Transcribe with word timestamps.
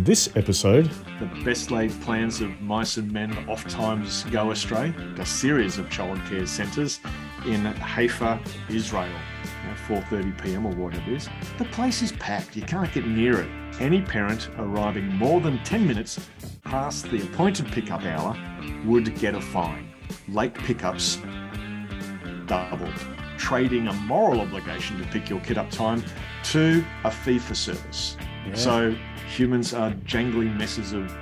On 0.00 0.04
this 0.04 0.34
episode, 0.34 0.90
the 1.18 1.26
best 1.44 1.70
laid 1.70 1.90
plans 2.00 2.40
of 2.40 2.58
mice 2.62 2.96
and 2.96 3.12
men 3.12 3.36
oft 3.46 3.68
times 3.68 4.24
go 4.30 4.50
astray. 4.50 4.94
A 5.18 5.26
series 5.26 5.76
of 5.76 5.90
childcare 5.90 6.48
centres 6.48 7.00
in 7.44 7.66
Haifa, 7.66 8.40
Israel. 8.70 9.12
You 9.44 9.96
4:30 9.96 10.42
p.m. 10.42 10.64
or 10.64 10.74
whatever 10.74 11.02
it 11.10 11.16
is. 11.16 11.28
The 11.58 11.66
place 11.66 12.00
is 12.00 12.12
packed. 12.12 12.56
You 12.56 12.62
can't 12.62 12.90
get 12.94 13.06
near 13.06 13.42
it. 13.42 13.50
Any 13.78 14.00
parent 14.00 14.48
arriving 14.56 15.06
more 15.06 15.38
than 15.38 15.62
10 15.64 15.86
minutes 15.86 16.18
past 16.64 17.10
the 17.10 17.20
appointed 17.20 17.66
pickup 17.66 18.02
hour 18.02 18.34
would 18.86 19.14
get 19.18 19.34
a 19.34 19.40
fine. 19.42 19.92
Late 20.28 20.54
pickups 20.54 21.18
doubled, 22.46 22.94
trading 23.36 23.88
a 23.88 23.92
moral 23.92 24.40
obligation 24.40 24.98
to 24.98 25.04
pick 25.08 25.28
your 25.28 25.40
kid 25.40 25.58
up 25.58 25.70
time 25.70 26.02
to 26.44 26.82
a 27.04 27.10
fee 27.10 27.38
for 27.38 27.54
service. 27.54 28.16
Yeah. 28.46 28.54
So 28.54 28.96
humans 29.30 29.72
are 29.72 29.92
jangling 30.04 30.58
messes 30.58 30.92
of 30.92 31.16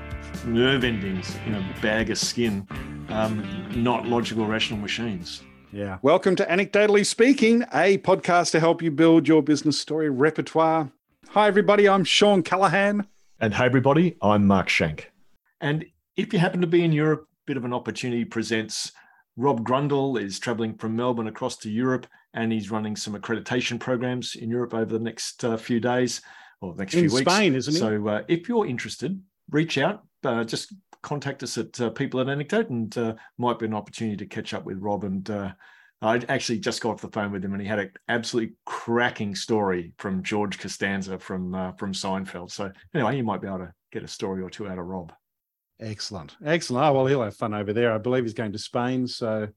nerve 0.47 0.83
endings 0.83 1.37
in 1.47 1.55
a 1.55 1.75
bag 1.83 2.09
of 2.09 2.17
skin, 2.17 2.67
um, 3.11 3.45
not 3.77 4.07
logical, 4.07 4.47
rational 4.47 4.81
machines. 4.81 5.43
Yeah. 5.73 5.99
Welcome 6.01 6.35
to 6.37 6.47
Anecdotally 6.47 7.05
Speaking, 7.05 7.65
a 7.75 7.99
podcast 7.99 8.53
to 8.53 8.61
help 8.61 8.81
you 8.81 8.91
build 8.91 9.29
your 9.29 9.43
business 9.43 9.79
story 9.79 10.09
repertoire. 10.09 10.91
Hi, 11.29 11.49
everybody. 11.49 11.87
I'm 11.87 12.03
Shawn 12.03 12.43
Callahan. 12.43 13.07
And 13.41 13.53
hey, 13.53 13.67
everybody. 13.67 14.17
I'm 14.23 14.47
Mark 14.47 14.71
Schenk. 14.71 15.13
And 15.61 15.85
if 16.17 16.33
you 16.33 16.39
happen 16.39 16.63
to 16.63 16.67
be 16.67 16.83
in 16.83 16.93
Europe, 16.93 17.29
bit 17.47 17.59
of 17.59 17.67
an 17.67 17.75
opportunity 17.75 18.25
presents. 18.25 18.91
Rob 19.37 19.69
Grundle 19.69 20.21
is 20.21 20.39
traveling 20.39 20.75
from 20.75 20.97
Melbourne 20.97 21.29
across 21.29 21.59
to 21.59 21.71
Europe, 21.71 22.07
and 22.33 22.53
he's 22.53 22.71
running 22.71 22.97
some 22.97 23.15
accreditation 23.15 23.79
programs 23.79 24.35
in 24.35 24.49
Europe 24.49 24.73
over 24.73 24.95
the 24.95 24.99
next 24.99 25.45
uh, 25.45 25.59
few 25.59 25.79
days 25.79 26.23
or 26.61 26.75
next 26.77 26.95
in 26.95 27.09
few 27.09 27.15
weeks. 27.15 27.31
Spain, 27.31 27.55
isn't 27.55 27.75
he? 27.75 27.79
So 27.79 28.09
uh, 28.09 28.23
if 28.29 28.49
you're 28.49 28.67
interested, 28.67 29.21
reach 29.51 29.79
out. 29.79 30.05
Uh, 30.25 30.45
just 30.45 30.75
contact 31.03 31.43
us 31.43 31.57
at 31.59 31.81
uh, 31.81 31.91
People 31.91 32.21
at 32.21 32.29
Anecdote, 32.29 32.71
and 32.71 32.97
uh, 32.99 33.15
might 33.37 33.59
be 33.59 33.67
an 33.67 33.75
opportunity 33.75 34.17
to 34.17 34.27
catch 34.27 34.55
up 34.55 34.65
with 34.65 34.79
Rob. 34.79 35.05
And 35.05 35.29
uh, 35.31 35.53
I 36.03 36.17
actually 36.29 36.59
just 36.59 36.81
got 36.81 36.91
off 36.91 37.01
the 37.01 37.09
phone 37.09 37.33
with 37.33 37.45
him, 37.45 37.53
and 37.53 37.63
he 37.63 37.69
had 37.69 37.79
an 37.79 37.91
absolutely 38.09 38.55
cracking 38.67 39.35
story 39.35 39.93
from 39.99 40.23
George 40.23 40.59
Costanza 40.59 41.19
from 41.19 41.55
uh, 41.55 41.73
from 41.73 41.93
Seinfeld. 41.93 42.51
So 42.51 42.71
anyway, 42.95 43.17
you 43.17 43.25
might 43.25 43.41
be 43.41 43.49
able 43.49 43.59
to 43.59 43.73
get 43.93 44.03
a 44.03 44.09
story 44.09 44.43
or 44.43 44.51
two 44.51 44.69
out 44.69 44.79
of 44.79 44.87
Rob. 44.87 45.13
Excellent, 45.81 46.37
excellent. 46.45 46.85
Oh 46.85 46.93
well, 46.93 47.07
he'll 47.07 47.23
have 47.23 47.37
fun 47.37 47.55
over 47.55 47.73
there. 47.73 47.93
I 47.93 47.99
believe 47.99 48.25
he's 48.25 48.35
going 48.35 48.53
to 48.53 48.59
Spain, 48.59 49.07
so 49.07 49.49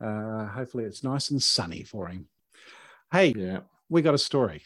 hopefully 0.00 0.84
it's 0.84 1.02
nice 1.02 1.30
and 1.30 1.42
sunny 1.42 1.84
for 1.84 2.08
him. 2.08 2.28
Hey, 3.10 3.32
yeah, 3.34 3.60
we 3.88 4.02
got 4.02 4.12
a 4.12 4.18
story 4.18 4.62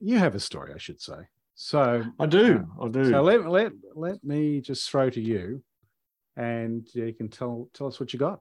you 0.00 0.18
have 0.18 0.34
a 0.34 0.40
story, 0.40 0.72
I 0.74 0.78
should 0.78 1.00
say. 1.00 1.28
So 1.54 2.04
I 2.18 2.26
do. 2.26 2.66
Uh, 2.80 2.86
I 2.86 2.88
do. 2.88 3.10
So 3.10 3.22
let 3.22 3.46
let 3.46 3.72
let 3.94 4.24
me 4.24 4.60
just 4.60 4.90
throw 4.90 5.10
to 5.10 5.20
you, 5.20 5.62
and 6.36 6.88
you 6.94 7.12
can 7.12 7.28
tell 7.28 7.68
tell 7.74 7.86
us 7.86 8.00
what 8.00 8.12
you 8.12 8.18
got. 8.18 8.40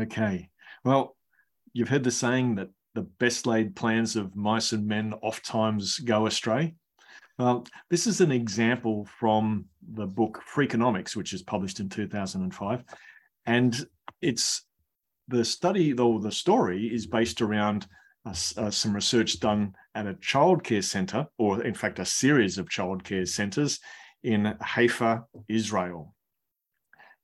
Okay. 0.00 0.48
Well, 0.84 1.16
you've 1.72 1.88
heard 1.88 2.04
the 2.04 2.10
saying 2.10 2.56
that 2.56 2.70
the 2.94 3.02
best 3.02 3.46
laid 3.46 3.76
plans 3.76 4.16
of 4.16 4.34
mice 4.34 4.72
and 4.72 4.86
men 4.86 5.12
oft 5.22 5.44
times 5.44 5.98
go 5.98 6.26
astray. 6.26 6.74
Well, 7.38 7.66
this 7.90 8.06
is 8.06 8.20
an 8.20 8.32
example 8.32 9.06
from 9.18 9.66
the 9.94 10.06
book 10.06 10.42
Freakonomics, 10.54 11.14
which 11.14 11.34
is 11.34 11.42
published 11.42 11.80
in 11.80 11.88
2005. 11.88 12.84
And 13.44 13.86
it's 14.22 14.62
the 15.28 15.44
study, 15.44 15.92
though 15.92 16.18
the 16.18 16.32
story 16.32 16.86
is 16.86 17.06
based 17.06 17.42
around 17.42 17.86
uh, 18.26 18.70
some 18.70 18.94
research 18.94 19.40
done 19.40 19.74
at 19.94 20.06
a 20.06 20.14
childcare 20.14 20.84
center, 20.84 21.26
or 21.38 21.62
in 21.62 21.74
fact, 21.74 21.98
a 21.98 22.04
series 22.04 22.58
of 22.58 22.68
childcare 22.68 23.26
centers 23.26 23.78
in 24.22 24.56
Haifa, 24.60 25.24
Israel. 25.48 26.14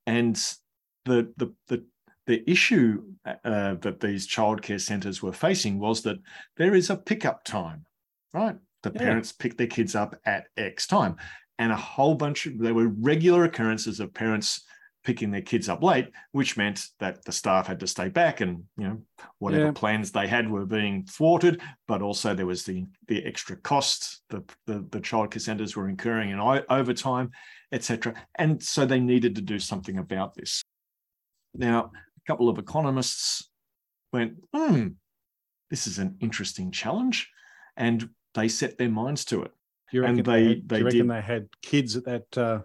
And 0.06 0.36
the, 1.04 1.32
the, 1.36 1.52
the, 1.68 1.84
the 2.26 2.48
issue 2.50 3.02
uh, 3.26 3.74
that 3.74 4.00
these 4.00 4.28
childcare 4.28 4.80
centers 4.80 5.22
were 5.22 5.32
facing 5.32 5.78
was 5.78 6.02
that 6.02 6.18
there 6.56 6.74
is 6.74 6.90
a 6.90 6.96
pickup 6.96 7.44
time, 7.44 7.84
right? 8.32 8.56
The 8.82 8.92
yeah. 8.94 9.00
parents 9.00 9.32
pick 9.32 9.56
their 9.56 9.66
kids 9.66 9.94
up 9.94 10.16
at 10.24 10.46
X 10.56 10.86
time. 10.86 11.16
And 11.58 11.72
a 11.72 11.76
whole 11.76 12.14
bunch 12.14 12.46
of, 12.46 12.58
there 12.58 12.74
were 12.74 12.88
regular 12.88 13.44
occurrences 13.44 14.00
of 14.00 14.14
parents 14.14 14.62
picking 15.04 15.30
their 15.30 15.42
kids 15.42 15.68
up 15.68 15.82
late, 15.82 16.08
which 16.32 16.56
meant 16.56 16.86
that 17.00 17.24
the 17.24 17.32
staff 17.32 17.66
had 17.66 17.80
to 17.80 17.86
stay 17.86 18.08
back 18.08 18.40
and 18.40 18.64
you 18.76 18.84
know 18.84 19.00
whatever 19.38 19.66
yeah. 19.66 19.72
plans 19.72 20.12
they 20.12 20.26
had 20.26 20.50
were 20.50 20.66
being 20.66 21.04
thwarted. 21.04 21.60
But 21.88 22.02
also 22.02 22.34
there 22.34 22.46
was 22.46 22.64
the 22.64 22.86
the 23.08 23.24
extra 23.24 23.56
costs 23.56 24.22
the 24.28 24.44
the, 24.66 24.86
the 24.90 25.00
childcare 25.00 25.40
centres 25.40 25.76
were 25.76 25.88
incurring 25.88 26.30
in 26.30 26.40
overtime, 26.40 27.30
etc. 27.72 28.14
And 28.36 28.62
so 28.62 28.86
they 28.86 29.00
needed 29.00 29.34
to 29.36 29.42
do 29.42 29.58
something 29.58 29.98
about 29.98 30.34
this. 30.34 30.62
Now, 31.54 31.90
a 31.94 32.30
couple 32.30 32.48
of 32.48 32.58
economists 32.58 33.50
went, 34.12 34.34
hmm, 34.54 34.88
this 35.70 35.86
is 35.86 35.98
an 35.98 36.16
interesting 36.20 36.70
challenge, 36.70 37.30
and 37.76 38.08
they 38.34 38.48
set 38.48 38.78
their 38.78 38.88
minds 38.88 39.24
to 39.26 39.42
it. 39.42 39.52
Do 39.90 39.98
you 39.98 40.02
reckon 40.02 40.18
and 40.18 40.26
they, 40.26 40.62
they, 40.64 40.78
you 40.78 40.84
reckon 40.84 41.06
they 41.08 41.20
had 41.20 41.48
kids 41.62 41.96
at 41.96 42.04
that 42.04 42.38
uh, 42.38 42.60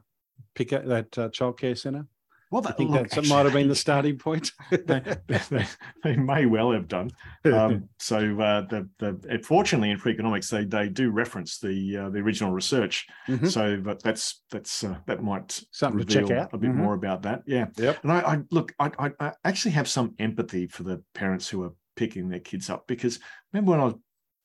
pick 0.56 0.70
that 0.70 1.18
uh, 1.18 1.30
childcare 1.30 1.78
centre? 1.78 2.06
Well, 2.50 2.62
that, 2.62 2.74
I 2.74 2.76
think 2.76 2.92
look, 2.92 3.10
that 3.10 3.28
might 3.28 3.44
have 3.44 3.54
been 3.54 3.68
the 3.68 3.76
starting 3.88 4.18
point. 4.18 4.52
they, 4.72 5.02
they, 5.28 5.68
they, 6.04 6.16
may 6.16 6.46
well 6.46 6.72
have 6.72 6.88
done. 6.88 7.12
Um, 7.46 7.90
so, 8.00 8.18
uh, 8.40 8.62
the, 8.62 8.90
the 9.00 9.40
fortunately 9.44 9.92
in 9.92 10.00
economics 10.08 10.50
they 10.50 10.64
they 10.64 10.88
do 10.88 11.12
reference 11.12 11.60
the 11.60 11.98
uh, 11.98 12.10
the 12.10 12.20
original 12.20 12.52
research. 12.52 13.06
Mm-hmm. 13.28 13.48
So, 13.48 13.82
but 13.84 14.02
that's 14.02 14.44
that's 14.52 14.84
uh, 14.84 14.96
that 15.08 15.24
might 15.24 15.62
something 15.72 16.06
to 16.06 16.06
check 16.06 16.32
out 16.32 16.54
a 16.54 16.58
bit 16.58 16.70
mm-hmm. 16.70 16.80
more 16.80 16.94
about 16.94 17.24
that. 17.24 17.44
Yeah. 17.46 17.68
Yep. 17.78 18.04
And 18.04 18.12
I, 18.12 18.20
I 18.20 18.40
look, 18.52 18.74
I, 18.80 18.92
I, 18.98 19.12
I 19.20 19.32
actually 19.44 19.72
have 19.72 19.88
some 19.88 20.16
empathy 20.20 20.68
for 20.68 20.84
the 20.84 21.04
parents 21.14 21.50
who 21.50 21.64
are 21.64 21.74
picking 21.96 22.30
their 22.30 22.40
kids 22.40 22.70
up 22.70 22.88
because 22.88 23.20
remember 23.52 23.72
when 23.72 23.80
I 23.80 23.86
was 23.86 23.96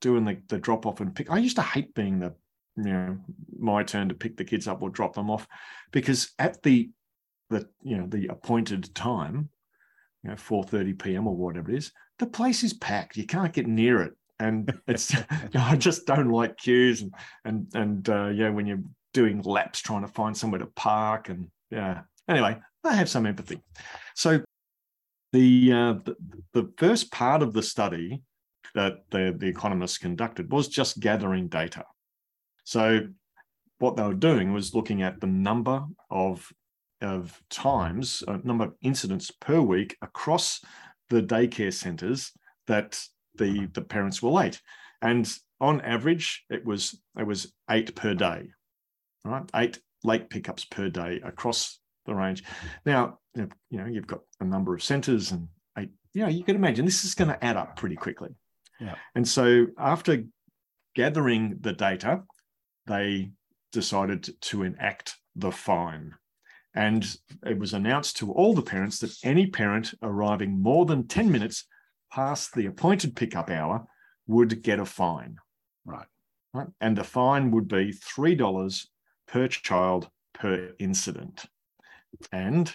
doing 0.00 0.24
the, 0.24 0.38
the 0.48 0.58
drop 0.58 0.86
off 0.86 1.00
and 1.00 1.14
pick, 1.14 1.30
I 1.30 1.38
used 1.38 1.56
to 1.56 1.62
hate 1.62 1.94
being 1.94 2.18
the 2.18 2.34
you 2.76 2.84
know 2.84 3.18
my 3.58 3.82
turn 3.82 4.08
to 4.08 4.14
pick 4.14 4.36
the 4.36 4.44
kids 4.44 4.66
up 4.66 4.82
or 4.82 4.90
drop 4.90 5.14
them 5.14 5.30
off 5.30 5.46
because 5.92 6.32
at 6.38 6.62
the 6.62 6.90
the 7.52 7.68
you 7.82 7.96
know 7.96 8.06
the 8.06 8.28
appointed 8.28 8.94
time, 8.94 9.48
you 10.22 10.30
know, 10.30 10.36
4:30 10.36 11.02
p.m. 11.02 11.26
or 11.26 11.36
whatever 11.36 11.70
it 11.70 11.76
is, 11.76 11.92
the 12.18 12.26
place 12.26 12.62
is 12.62 12.72
packed. 12.72 13.16
You 13.16 13.26
can't 13.26 13.52
get 13.52 13.66
near 13.66 14.02
it. 14.02 14.12
And 14.38 14.72
it's 14.86 15.12
you 15.12 15.20
know, 15.54 15.60
I 15.60 15.76
just 15.76 16.06
don't 16.06 16.30
like 16.30 16.56
queues 16.56 17.02
and 17.02 17.12
and 17.44 17.66
and 17.74 18.08
uh, 18.08 18.28
yeah, 18.28 18.50
when 18.50 18.66
you're 18.66 18.82
doing 19.12 19.42
laps 19.42 19.80
trying 19.80 20.02
to 20.02 20.08
find 20.08 20.36
somewhere 20.36 20.60
to 20.60 20.66
park 20.66 21.28
and 21.28 21.48
yeah. 21.70 22.02
Anyway, 22.28 22.56
I 22.84 22.94
have 22.94 23.08
some 23.08 23.26
empathy. 23.26 23.60
So 24.14 24.42
the 25.32 25.72
uh, 25.72 25.94
the, 26.04 26.16
the 26.52 26.72
first 26.76 27.10
part 27.10 27.42
of 27.42 27.52
the 27.52 27.62
study 27.62 28.22
that 28.74 29.04
the, 29.10 29.34
the 29.36 29.46
economists 29.46 29.98
conducted 29.98 30.50
was 30.50 30.68
just 30.68 31.00
gathering 31.00 31.48
data. 31.48 31.84
So 32.64 33.08
what 33.78 33.96
they 33.96 34.02
were 34.02 34.14
doing 34.14 34.52
was 34.52 34.74
looking 34.74 35.02
at 35.02 35.20
the 35.20 35.26
number 35.26 35.84
of 36.10 36.50
of 37.02 37.40
times, 37.50 38.22
a 38.26 38.38
number 38.38 38.64
of 38.64 38.74
incidents 38.82 39.30
per 39.30 39.60
week 39.60 39.96
across 40.02 40.60
the 41.10 41.22
daycare 41.22 41.72
centres 41.72 42.32
that 42.66 43.02
the 43.34 43.44
mm-hmm. 43.44 43.72
the 43.72 43.82
parents 43.82 44.22
were 44.22 44.30
late, 44.30 44.60
and 45.00 45.30
on 45.60 45.80
average, 45.82 46.44
it 46.50 46.64
was 46.64 47.00
it 47.18 47.26
was 47.26 47.52
eight 47.70 47.94
per 47.94 48.14
day, 48.14 48.50
right? 49.24 49.50
Eight 49.54 49.80
late 50.04 50.30
pickups 50.30 50.64
per 50.64 50.88
day 50.88 51.20
across 51.24 51.78
the 52.06 52.14
range. 52.14 52.42
Mm-hmm. 52.42 52.66
Now, 52.86 53.18
you 53.34 53.48
know, 53.78 53.86
you've 53.86 54.06
got 54.06 54.20
a 54.40 54.44
number 54.44 54.74
of 54.74 54.82
centres 54.82 55.32
and 55.32 55.48
eight. 55.78 55.90
You 56.14 56.22
know, 56.22 56.28
you 56.28 56.44
can 56.44 56.56
imagine 56.56 56.84
this 56.84 57.04
is 57.04 57.14
going 57.14 57.28
to 57.28 57.44
add 57.44 57.56
up 57.56 57.76
pretty 57.76 57.96
quickly. 57.96 58.30
Yeah. 58.80 58.96
And 59.14 59.26
so 59.26 59.66
after 59.78 60.24
gathering 60.94 61.58
the 61.60 61.72
data, 61.72 62.22
they 62.86 63.30
decided 63.72 64.28
to 64.40 64.62
enact 64.64 65.16
the 65.36 65.52
fine. 65.52 66.14
And 66.74 67.04
it 67.44 67.58
was 67.58 67.74
announced 67.74 68.16
to 68.18 68.32
all 68.32 68.54
the 68.54 68.62
parents 68.62 68.98
that 69.00 69.14
any 69.22 69.46
parent 69.46 69.94
arriving 70.02 70.62
more 70.62 70.86
than 70.86 71.06
10 71.06 71.30
minutes 71.30 71.66
past 72.10 72.54
the 72.54 72.66
appointed 72.66 73.14
pickup 73.14 73.50
hour 73.50 73.86
would 74.26 74.62
get 74.62 74.78
a 74.78 74.86
fine. 74.86 75.36
Right. 75.84 76.06
Right. 76.54 76.68
And 76.80 76.96
the 76.96 77.04
fine 77.04 77.50
would 77.50 77.68
be 77.68 77.92
$3 77.92 78.86
per 79.26 79.48
child 79.48 80.08
per 80.34 80.72
incident. 80.78 81.44
And 82.30 82.74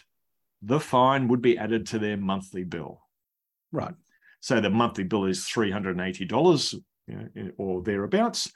the 0.62 0.80
fine 0.80 1.28
would 1.28 1.42
be 1.42 1.58
added 1.58 1.86
to 1.88 2.00
their 2.00 2.18
monthly 2.18 2.64
bill. 2.64 3.02
Right. 3.72 3.94
So 4.40 4.60
the 4.62 4.70
monthly 4.70 5.04
bill 5.04 5.26
is 5.26 5.46
$380 5.46 6.82
you 7.08 7.30
know, 7.36 7.52
or 7.58 7.82
thereabouts. 7.84 8.52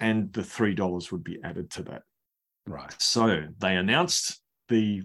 And 0.00 0.32
the 0.32 0.42
$3 0.42 1.12
would 1.12 1.24
be 1.24 1.38
added 1.42 1.70
to 1.72 1.82
that. 1.84 2.02
Right. 2.66 2.94
So 2.98 3.44
they 3.58 3.76
announced 3.76 4.40
the 4.68 5.02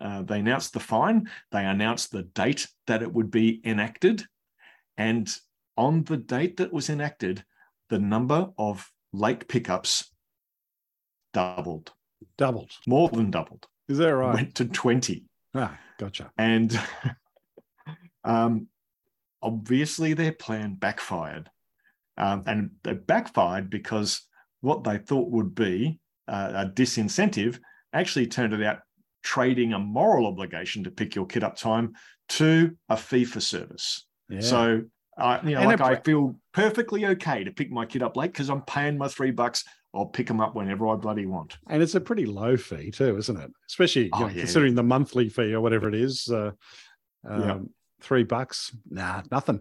uh, 0.00 0.22
they 0.22 0.38
announced 0.38 0.74
the 0.74 0.80
fine. 0.80 1.28
They 1.50 1.64
announced 1.64 2.12
the 2.12 2.22
date 2.22 2.68
that 2.86 3.02
it 3.02 3.12
would 3.12 3.30
be 3.30 3.60
enacted, 3.64 4.24
and 4.96 5.28
on 5.76 6.04
the 6.04 6.16
date 6.16 6.58
that 6.58 6.72
was 6.72 6.90
enacted, 6.90 7.44
the 7.88 7.98
number 7.98 8.48
of 8.58 8.90
late 9.12 9.48
pickups 9.48 10.12
doubled. 11.32 11.92
Doubled. 12.36 12.72
More 12.86 13.08
than 13.08 13.30
doubled. 13.30 13.66
Is 13.88 13.98
that 13.98 14.14
right? 14.14 14.34
Went 14.34 14.54
to 14.56 14.66
20. 14.66 15.24
Ah, 15.54 15.78
gotcha. 15.98 16.30
And 16.36 16.78
um, 18.24 18.66
obviously 19.40 20.14
their 20.14 20.32
plan 20.32 20.74
backfired. 20.74 21.48
Um, 22.16 22.42
and 22.46 22.70
it 22.84 23.06
backfired 23.06 23.70
because 23.70 24.26
what 24.60 24.82
they 24.82 24.98
thought 24.98 25.30
would 25.30 25.54
be 25.54 26.00
uh, 26.28 26.52
a 26.54 26.66
disincentive 26.66 27.58
actually 27.92 28.26
turned 28.26 28.52
it 28.52 28.62
out 28.62 28.80
trading 29.22 29.72
a 29.72 29.78
moral 29.78 30.26
obligation 30.26 30.84
to 30.84 30.90
pick 30.90 31.14
your 31.14 31.26
kid 31.26 31.42
up 31.42 31.56
time 31.56 31.92
to 32.28 32.76
a 32.88 32.96
fee 32.96 33.24
for 33.24 33.40
service. 33.40 34.06
Yeah. 34.28 34.40
So, 34.40 34.82
uh, 35.16 35.40
you 35.42 35.52
know, 35.52 35.60
and 35.60 35.80
like 35.80 35.80
I 35.80 35.96
feel 35.96 36.36
perfectly 36.52 37.06
okay 37.06 37.44
to 37.44 37.50
pick 37.50 37.70
my 37.70 37.86
kid 37.86 38.02
up 38.02 38.16
late 38.16 38.32
because 38.32 38.50
I'm 38.50 38.62
paying 38.62 38.98
my 38.98 39.08
three 39.08 39.30
bucks. 39.30 39.64
I'll 39.94 40.06
pick 40.06 40.26
them 40.26 40.40
up 40.40 40.54
whenever 40.54 40.86
I 40.88 40.96
bloody 40.96 41.26
want. 41.26 41.56
And 41.68 41.82
it's 41.82 41.94
a 41.94 42.00
pretty 42.00 42.26
low 42.26 42.56
fee 42.56 42.90
too, 42.90 43.16
isn't 43.16 43.36
it? 43.36 43.50
Especially 43.68 44.10
oh, 44.12 44.20
know, 44.20 44.26
yeah. 44.28 44.40
considering 44.40 44.74
the 44.74 44.82
monthly 44.82 45.28
fee 45.28 45.54
or 45.54 45.60
whatever 45.60 45.88
it 45.88 45.94
is. 45.94 46.28
Uh, 46.28 46.52
um, 47.28 47.42
yeah. 47.42 47.58
Three 48.00 48.22
bucks, 48.22 48.76
nah, 48.88 49.22
nothing. 49.30 49.60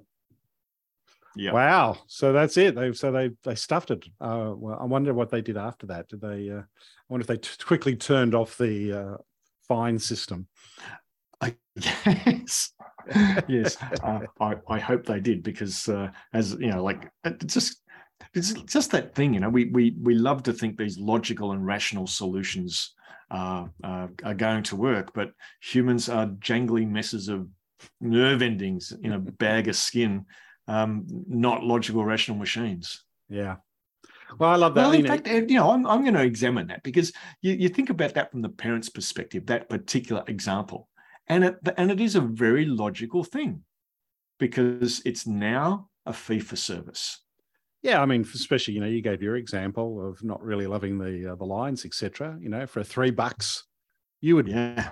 Yeah. 1.37 1.51
Wow. 1.51 1.97
So 2.07 2.33
that's 2.33 2.57
it. 2.57 2.75
They 2.75 2.91
so 2.93 3.11
they 3.11 3.29
they 3.43 3.55
stuffed 3.55 3.91
it. 3.91 4.05
Uh, 4.19 4.53
well, 4.55 4.77
I 4.79 4.85
wonder 4.85 5.13
what 5.13 5.29
they 5.29 5.41
did 5.41 5.55
after 5.57 5.85
that. 5.87 6.09
Did 6.09 6.21
they? 6.21 6.49
Uh, 6.49 6.61
I 6.61 7.09
wonder 7.09 7.21
if 7.21 7.27
they 7.27 7.37
t- 7.37 7.49
quickly 7.63 7.95
turned 7.95 8.33
off 8.33 8.57
the 8.57 8.93
uh, 8.93 9.17
fine 9.67 9.99
system. 9.99 10.47
I, 11.39 11.55
yes, 11.75 12.71
yes. 13.47 13.77
Uh, 14.03 14.21
I 14.39 14.55
I 14.67 14.79
hope 14.79 15.05
they 15.05 15.19
did 15.19 15.43
because 15.43 15.87
uh, 15.87 16.09
as 16.33 16.53
you 16.53 16.71
know, 16.71 16.83
like 16.83 17.11
it's 17.23 17.53
just 17.53 17.83
it's 18.33 18.53
just 18.63 18.91
that 18.91 19.13
thing. 19.13 19.35
You 19.35 19.39
know, 19.39 19.49
we 19.49 19.65
we 19.65 19.95
we 20.01 20.15
love 20.15 20.41
to 20.43 20.53
think 20.53 20.77
these 20.77 20.97
logical 20.97 21.51
and 21.51 21.63
rational 21.65 22.07
solutions 22.07 22.95
uh, 23.29 23.67
uh, 23.83 24.07
are 24.23 24.33
going 24.33 24.63
to 24.63 24.75
work, 24.75 25.13
but 25.13 25.33
humans 25.61 26.09
are 26.09 26.27
jangly 26.27 26.89
messes 26.89 27.29
of 27.29 27.47
nerve 28.01 28.41
endings 28.41 28.91
in 29.03 29.11
a 29.13 29.19
bag 29.19 29.67
of 29.67 29.75
skin 29.75 30.25
um, 30.67 31.05
not 31.27 31.63
logical, 31.63 32.03
rational 32.03 32.37
machines. 32.37 33.03
Yeah. 33.29 33.57
Well, 34.37 34.49
I 34.49 34.55
love 34.55 34.75
that. 34.75 34.81
Well, 34.81 34.91
in 34.91 35.01
you 35.01 35.07
fact, 35.07 35.27
know, 35.27 35.33
you 35.35 35.55
know, 35.55 35.71
I'm, 35.71 35.87
I'm 35.87 36.01
going 36.01 36.13
to 36.13 36.23
examine 36.23 36.67
that 36.67 36.83
because 36.83 37.13
you, 37.41 37.53
you 37.53 37.69
think 37.69 37.89
about 37.89 38.13
that 38.15 38.31
from 38.31 38.41
the 38.41 38.49
parent's 38.49 38.89
perspective, 38.89 39.45
that 39.45 39.69
particular 39.69 40.23
example. 40.27 40.89
And 41.27 41.43
it, 41.45 41.55
and 41.77 41.91
it 41.91 42.01
is 42.01 42.15
a 42.15 42.21
very 42.21 42.65
logical 42.65 43.23
thing 43.23 43.63
because 44.39 45.01
it's 45.05 45.25
now 45.25 45.89
a 46.05 46.13
fee 46.13 46.39
for 46.39 46.55
service. 46.55 47.21
Yeah, 47.81 48.01
I 48.01 48.05
mean, 48.05 48.21
especially 48.21 48.73
you 48.73 48.81
know, 48.81 48.87
you 48.87 49.01
gave 49.01 49.21
your 49.21 49.37
example 49.37 50.09
of 50.09 50.21
not 50.23 50.43
really 50.43 50.67
loving 50.67 50.97
the 50.97 51.33
uh, 51.33 51.35
the 51.35 51.45
lines, 51.45 51.85
etc. 51.85 52.37
You 52.41 52.49
know, 52.49 52.65
for 52.65 52.83
three 52.83 53.11
bucks, 53.11 53.65
you 54.19 54.35
would 54.35 54.47
yeah 54.47 54.89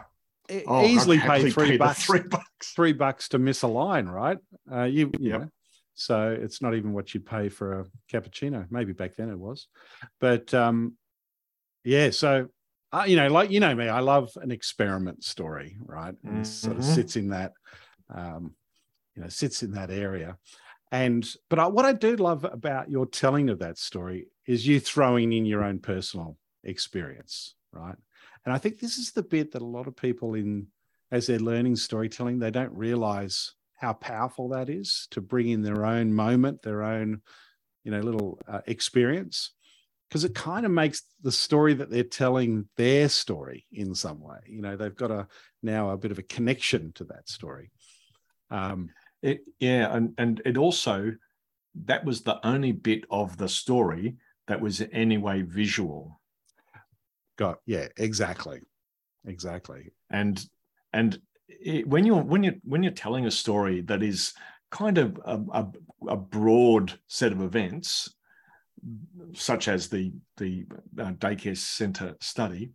oh, 0.67 0.85
easily 0.85 1.19
pay 1.19 1.49
three 1.49 1.71
pay 1.71 1.77
bucks, 1.77 2.05
three 2.05 2.21
bucks, 2.21 2.71
three 2.71 2.93
bucks 2.93 3.29
to 3.29 3.39
miss 3.39 3.61
a 3.61 3.67
line, 3.67 4.07
right? 4.07 4.37
Uh, 4.71 4.83
you, 4.83 5.11
you 5.19 5.31
yep. 5.31 5.41
know, 5.41 5.49
so 5.95 6.37
it's 6.39 6.61
not 6.61 6.75
even 6.75 6.93
what 6.93 7.13
you'd 7.13 7.25
pay 7.25 7.49
for 7.49 7.79
a 7.79 7.85
cappuccino. 8.11 8.65
Maybe 8.69 8.93
back 8.93 9.15
then 9.15 9.29
it 9.29 9.39
was, 9.39 9.67
but 10.19 10.53
um, 10.53 10.97
yeah. 11.83 12.09
So 12.11 12.49
uh, 12.91 13.05
you 13.05 13.15
know, 13.15 13.27
like 13.27 13.51
you 13.51 13.59
know 13.59 13.75
me, 13.75 13.89
I 13.89 13.99
love 13.99 14.31
an 14.41 14.51
experiment 14.51 15.23
story, 15.23 15.77
right? 15.85 16.13
Mm-hmm. 16.25 16.43
sort 16.43 16.77
of 16.77 16.83
mm-hmm. 16.83 16.93
sits 16.93 17.15
in 17.15 17.29
that, 17.29 17.53
um, 18.13 18.53
you 19.15 19.23
know, 19.23 19.29
sits 19.29 19.63
in 19.63 19.71
that 19.71 19.89
area. 19.89 20.37
And 20.91 21.27
but 21.49 21.59
I, 21.59 21.67
what 21.67 21.85
I 21.85 21.93
do 21.93 22.15
love 22.15 22.45
about 22.45 22.89
your 22.89 23.05
telling 23.05 23.49
of 23.49 23.59
that 23.59 23.77
story 23.77 24.27
is 24.45 24.65
you 24.65 24.79
throwing 24.79 25.33
in 25.33 25.45
your 25.45 25.63
own 25.63 25.79
personal 25.79 26.37
experience, 26.63 27.55
right? 27.73 27.95
And 28.45 28.53
I 28.53 28.59
think 28.59 28.79
this 28.79 28.97
is 28.97 29.11
the 29.11 29.23
bit 29.23 29.51
that 29.51 29.61
a 29.61 29.65
lot 29.65 29.87
of 29.87 29.95
people 29.95 30.35
in 30.35 30.67
as 31.11 31.27
they're 31.27 31.39
learning 31.39 31.75
storytelling, 31.75 32.39
they 32.39 32.51
don't 32.51 32.73
realize 32.73 33.53
how 33.75 33.93
powerful 33.93 34.49
that 34.49 34.69
is 34.69 35.07
to 35.11 35.21
bring 35.21 35.49
in 35.49 35.61
their 35.61 35.85
own 35.85 36.13
moment, 36.13 36.61
their 36.61 36.83
own, 36.83 37.21
you 37.83 37.91
know, 37.91 37.99
little 37.99 38.39
uh, 38.47 38.61
experience, 38.67 39.51
because 40.09 40.23
it 40.23 40.33
kind 40.33 40.65
of 40.65 40.71
makes 40.71 41.03
the 41.21 41.31
story 41.31 41.73
that 41.73 41.89
they're 41.89 42.03
telling 42.03 42.67
their 42.77 43.09
story 43.09 43.65
in 43.71 43.93
some 43.93 44.21
way. 44.21 44.39
You 44.47 44.61
know, 44.61 44.77
they've 44.77 44.95
got 44.95 45.11
a 45.11 45.27
now 45.61 45.89
a 45.89 45.97
bit 45.97 46.11
of 46.11 46.19
a 46.19 46.23
connection 46.23 46.93
to 46.93 47.03
that 47.05 47.27
story. 47.27 47.71
Um, 48.49 48.89
it, 49.21 49.41
yeah, 49.59 49.93
and 49.93 50.13
and 50.17 50.41
it 50.45 50.57
also 50.57 51.13
that 51.85 52.05
was 52.05 52.21
the 52.21 52.45
only 52.47 52.71
bit 52.71 53.03
of 53.09 53.37
the 53.37 53.49
story 53.49 54.15
that 54.47 54.61
was 54.61 54.81
anyway 54.91 55.41
visual. 55.41 56.21
Got 57.37 57.59
yeah, 57.65 57.87
exactly, 57.97 58.61
exactly. 59.25 59.91
And 60.09 60.43
and 60.93 61.19
it, 61.47 61.87
when 61.87 62.05
you're 62.05 62.21
when 62.21 62.43
you're 62.43 62.55
when 62.63 62.83
you're 62.83 62.91
telling 62.91 63.25
a 63.25 63.31
story 63.31 63.81
that 63.81 64.03
is 64.03 64.33
kind 64.71 64.97
of 64.97 65.19
a, 65.25 65.39
a, 65.53 65.67
a 66.09 66.17
broad 66.17 66.99
set 67.07 67.31
of 67.31 67.41
events, 67.41 68.13
such 69.33 69.67
as 69.67 69.89
the 69.89 70.13
the 70.37 70.65
uh, 70.99 71.11
daycare 71.13 71.57
center 71.57 72.15
study, 72.19 72.71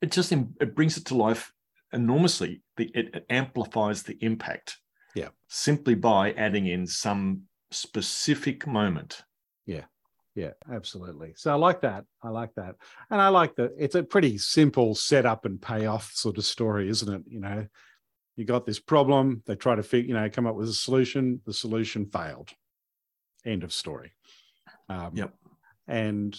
it 0.00 0.10
just 0.12 0.32
it 0.32 0.74
brings 0.74 0.96
it 0.96 1.06
to 1.06 1.16
life 1.16 1.52
enormously. 1.92 2.62
The, 2.76 2.90
it, 2.94 3.14
it 3.14 3.26
amplifies 3.30 4.02
the 4.02 4.18
impact. 4.20 4.78
Yeah. 5.14 5.28
Simply 5.48 5.94
by 5.94 6.32
adding 6.32 6.66
in 6.66 6.86
some 6.86 7.42
specific 7.70 8.66
moment. 8.66 9.22
Yeah. 9.66 9.84
Yeah, 10.34 10.50
absolutely. 10.72 11.34
So 11.36 11.52
I 11.52 11.54
like 11.54 11.80
that. 11.82 12.04
I 12.22 12.30
like 12.30 12.50
that. 12.56 12.74
And 13.10 13.20
I 13.20 13.28
like 13.28 13.54
that 13.56 13.72
it's 13.78 13.94
a 13.94 14.02
pretty 14.02 14.36
simple 14.38 14.94
setup 14.94 15.44
and 15.44 15.62
payoff 15.62 16.10
sort 16.12 16.38
of 16.38 16.44
story, 16.44 16.88
isn't 16.88 17.12
it? 17.12 17.22
You 17.28 17.40
know, 17.40 17.66
you 18.36 18.44
got 18.44 18.66
this 18.66 18.80
problem, 18.80 19.42
they 19.46 19.54
try 19.54 19.76
to 19.76 19.82
figure, 19.82 20.08
you 20.08 20.14
know, 20.14 20.28
come 20.28 20.46
up 20.46 20.56
with 20.56 20.68
a 20.68 20.74
solution, 20.74 21.40
the 21.46 21.52
solution 21.52 22.06
failed. 22.06 22.50
End 23.46 23.62
of 23.62 23.72
story. 23.72 24.12
Um, 24.88 25.12
yep. 25.14 25.32
And 25.86 26.36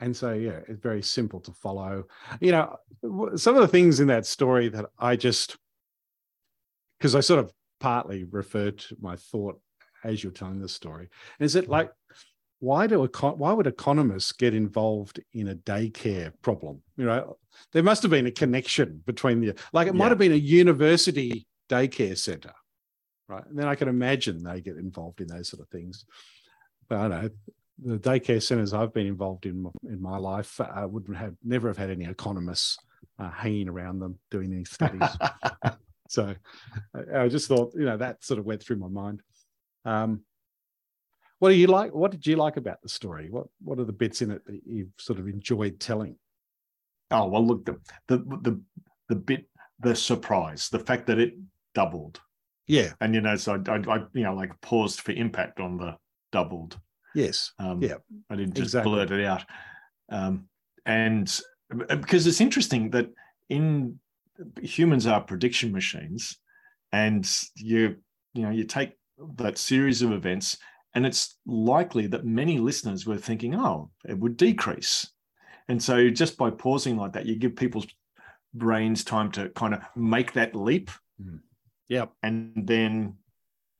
and 0.00 0.14
so 0.14 0.32
yeah, 0.32 0.60
it's 0.68 0.80
very 0.80 1.02
simple 1.02 1.40
to 1.40 1.52
follow. 1.52 2.04
You 2.40 2.52
know, 2.52 2.76
some 3.36 3.54
of 3.54 3.62
the 3.62 3.68
things 3.68 4.00
in 4.00 4.08
that 4.08 4.26
story 4.26 4.68
that 4.68 4.86
I 4.98 5.16
just 5.16 5.56
because 6.98 7.14
I 7.14 7.20
sort 7.20 7.40
of 7.40 7.52
partly 7.80 8.24
referred 8.24 8.78
to 8.78 8.96
my 9.00 9.16
thought 9.16 9.60
as 10.02 10.22
you're 10.22 10.32
telling 10.32 10.60
the 10.60 10.68
story. 10.68 11.08
Is 11.38 11.54
it 11.56 11.68
like 11.68 11.90
why 12.60 12.86
do 12.86 13.04
why 13.04 13.52
would 13.52 13.66
economists 13.66 14.32
get 14.32 14.54
involved 14.54 15.20
in 15.32 15.48
a 15.48 15.54
daycare 15.54 16.32
problem? 16.42 16.82
You 16.96 17.06
know, 17.06 17.36
there 17.72 17.82
must 17.82 18.02
have 18.02 18.10
been 18.10 18.26
a 18.26 18.30
connection 18.30 19.02
between 19.04 19.40
the 19.40 19.54
like 19.72 19.88
it 19.88 19.94
yeah. 19.94 19.98
might 19.98 20.10
have 20.10 20.18
been 20.18 20.32
a 20.32 20.36
university 20.36 21.46
daycare 21.68 22.16
center, 22.16 22.52
right? 23.28 23.44
And 23.46 23.58
then 23.58 23.68
I 23.68 23.74
can 23.74 23.88
imagine 23.88 24.42
they 24.42 24.60
get 24.60 24.76
involved 24.76 25.20
in 25.20 25.28
those 25.28 25.48
sort 25.48 25.60
of 25.60 25.68
things. 25.68 26.04
But 26.88 26.98
I 26.98 27.08
know 27.08 27.30
the 27.82 27.98
daycare 27.98 28.42
centers 28.42 28.72
I've 28.72 28.94
been 28.94 29.06
involved 29.06 29.46
in 29.46 29.70
in 29.88 30.00
my 30.00 30.16
life 30.16 30.60
uh, 30.60 30.86
wouldn't 30.88 31.16
have 31.16 31.34
never 31.42 31.68
have 31.68 31.78
had 31.78 31.90
any 31.90 32.04
economists 32.04 32.78
uh, 33.18 33.30
hanging 33.30 33.68
around 33.68 33.98
them 33.98 34.18
doing 34.30 34.50
these 34.50 34.70
studies. 34.70 35.08
so 36.08 36.34
I, 36.94 37.22
I, 37.22 37.28
just 37.28 37.48
thought, 37.48 37.72
you 37.74 37.84
know, 37.84 37.96
that 37.96 38.24
sort 38.24 38.38
of 38.38 38.46
went 38.46 38.62
through 38.62 38.76
my 38.76 38.88
mind. 38.88 39.22
Um, 39.84 40.22
what 41.38 41.50
do 41.50 41.56
you 41.56 41.66
like? 41.66 41.94
What 41.94 42.10
did 42.10 42.26
you 42.26 42.36
like 42.36 42.56
about 42.56 42.80
the 42.82 42.88
story? 42.88 43.28
What 43.30 43.46
What 43.62 43.78
are 43.78 43.84
the 43.84 43.92
bits 43.92 44.22
in 44.22 44.30
it 44.30 44.44
that 44.46 44.60
you've 44.66 44.92
sort 44.98 45.18
of 45.18 45.28
enjoyed 45.28 45.80
telling? 45.80 46.16
Oh 47.10 47.28
well, 47.28 47.46
look 47.46 47.64
the 47.64 47.78
the 48.08 48.18
the 48.18 48.60
the 49.08 49.16
bit 49.16 49.48
the 49.80 49.94
surprise, 49.94 50.68
the 50.68 50.78
fact 50.78 51.06
that 51.06 51.18
it 51.18 51.34
doubled. 51.74 52.20
Yeah, 52.66 52.92
and 53.00 53.14
you 53.14 53.20
know, 53.20 53.36
so 53.36 53.62
I, 53.68 53.74
I, 53.74 53.98
you 54.12 54.22
know 54.22 54.34
like 54.34 54.58
paused 54.60 55.00
for 55.00 55.12
impact 55.12 55.60
on 55.60 55.76
the 55.76 55.96
doubled. 56.32 56.78
Yes. 57.14 57.52
Um, 57.58 57.80
yeah. 57.80 57.96
I 58.28 58.36
didn't 58.36 58.54
just 58.54 58.66
exactly. 58.66 58.92
blurt 58.92 59.10
it 59.12 59.24
out. 59.24 59.44
Um, 60.10 60.48
and 60.84 61.32
because 61.88 62.26
it's 62.26 62.40
interesting 62.40 62.90
that 62.90 63.08
in 63.48 63.98
humans 64.60 65.06
are 65.06 65.20
prediction 65.20 65.72
machines, 65.72 66.38
and 66.92 67.28
you 67.56 67.96
you 68.34 68.42
know 68.42 68.50
you 68.50 68.64
take 68.64 68.92
that 69.36 69.58
series 69.58 70.02
of 70.02 70.12
events 70.12 70.58
and 70.94 71.04
it's 71.04 71.36
likely 71.46 72.06
that 72.08 72.24
many 72.24 72.58
listeners 72.58 73.06
were 73.06 73.18
thinking, 73.18 73.54
oh, 73.54 73.90
it 74.08 74.18
would 74.18 74.36
decrease. 74.36 75.10
And 75.68 75.82
so 75.82 76.10
just 76.10 76.36
by 76.36 76.50
pausing 76.50 76.96
like 76.96 77.12
that, 77.14 77.26
you 77.26 77.36
give 77.36 77.56
people's 77.56 77.86
brains 78.52 79.02
time 79.02 79.30
to 79.32 79.48
kind 79.50 79.74
of 79.74 79.80
make 79.96 80.32
that 80.34 80.54
leap. 80.54 80.90
Mm. 81.20 81.40
Yep. 81.88 82.12
And 82.22 82.52
then, 82.66 83.16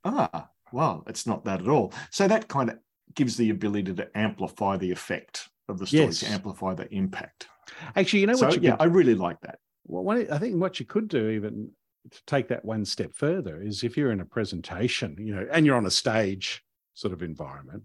ah, 0.04 0.48
well, 0.72 1.04
it's 1.06 1.26
not 1.26 1.44
that 1.44 1.60
at 1.60 1.68
all. 1.68 1.92
So 2.10 2.26
that 2.26 2.48
kind 2.48 2.70
of 2.70 2.78
gives 3.14 3.36
the 3.36 3.50
ability 3.50 3.94
to 3.94 4.18
amplify 4.18 4.76
the 4.76 4.90
effect 4.90 5.48
of 5.68 5.78
the 5.78 5.86
story, 5.86 6.04
yes. 6.04 6.20
to 6.20 6.26
amplify 6.26 6.74
the 6.74 6.92
impact. 6.92 7.46
Actually, 7.94 8.20
you 8.20 8.26
know 8.26 8.34
so, 8.34 8.46
what? 8.46 8.56
You 8.56 8.62
yeah, 8.62 8.70
could, 8.72 8.82
I 8.82 8.84
really 8.86 9.14
like 9.14 9.40
that. 9.42 9.58
Well, 9.86 10.10
I 10.10 10.38
think 10.38 10.60
what 10.60 10.80
you 10.80 10.86
could 10.86 11.08
do 11.08 11.28
even 11.30 11.70
to 12.10 12.22
take 12.26 12.48
that 12.48 12.64
one 12.64 12.84
step 12.84 13.14
further 13.14 13.62
is 13.62 13.84
if 13.84 13.96
you're 13.96 14.12
in 14.12 14.20
a 14.20 14.26
presentation, 14.26 15.16
you 15.18 15.34
know, 15.34 15.46
and 15.52 15.64
you're 15.64 15.76
on 15.76 15.86
a 15.86 15.90
stage 15.90 16.63
sort 16.94 17.12
of 17.12 17.22
environment, 17.22 17.82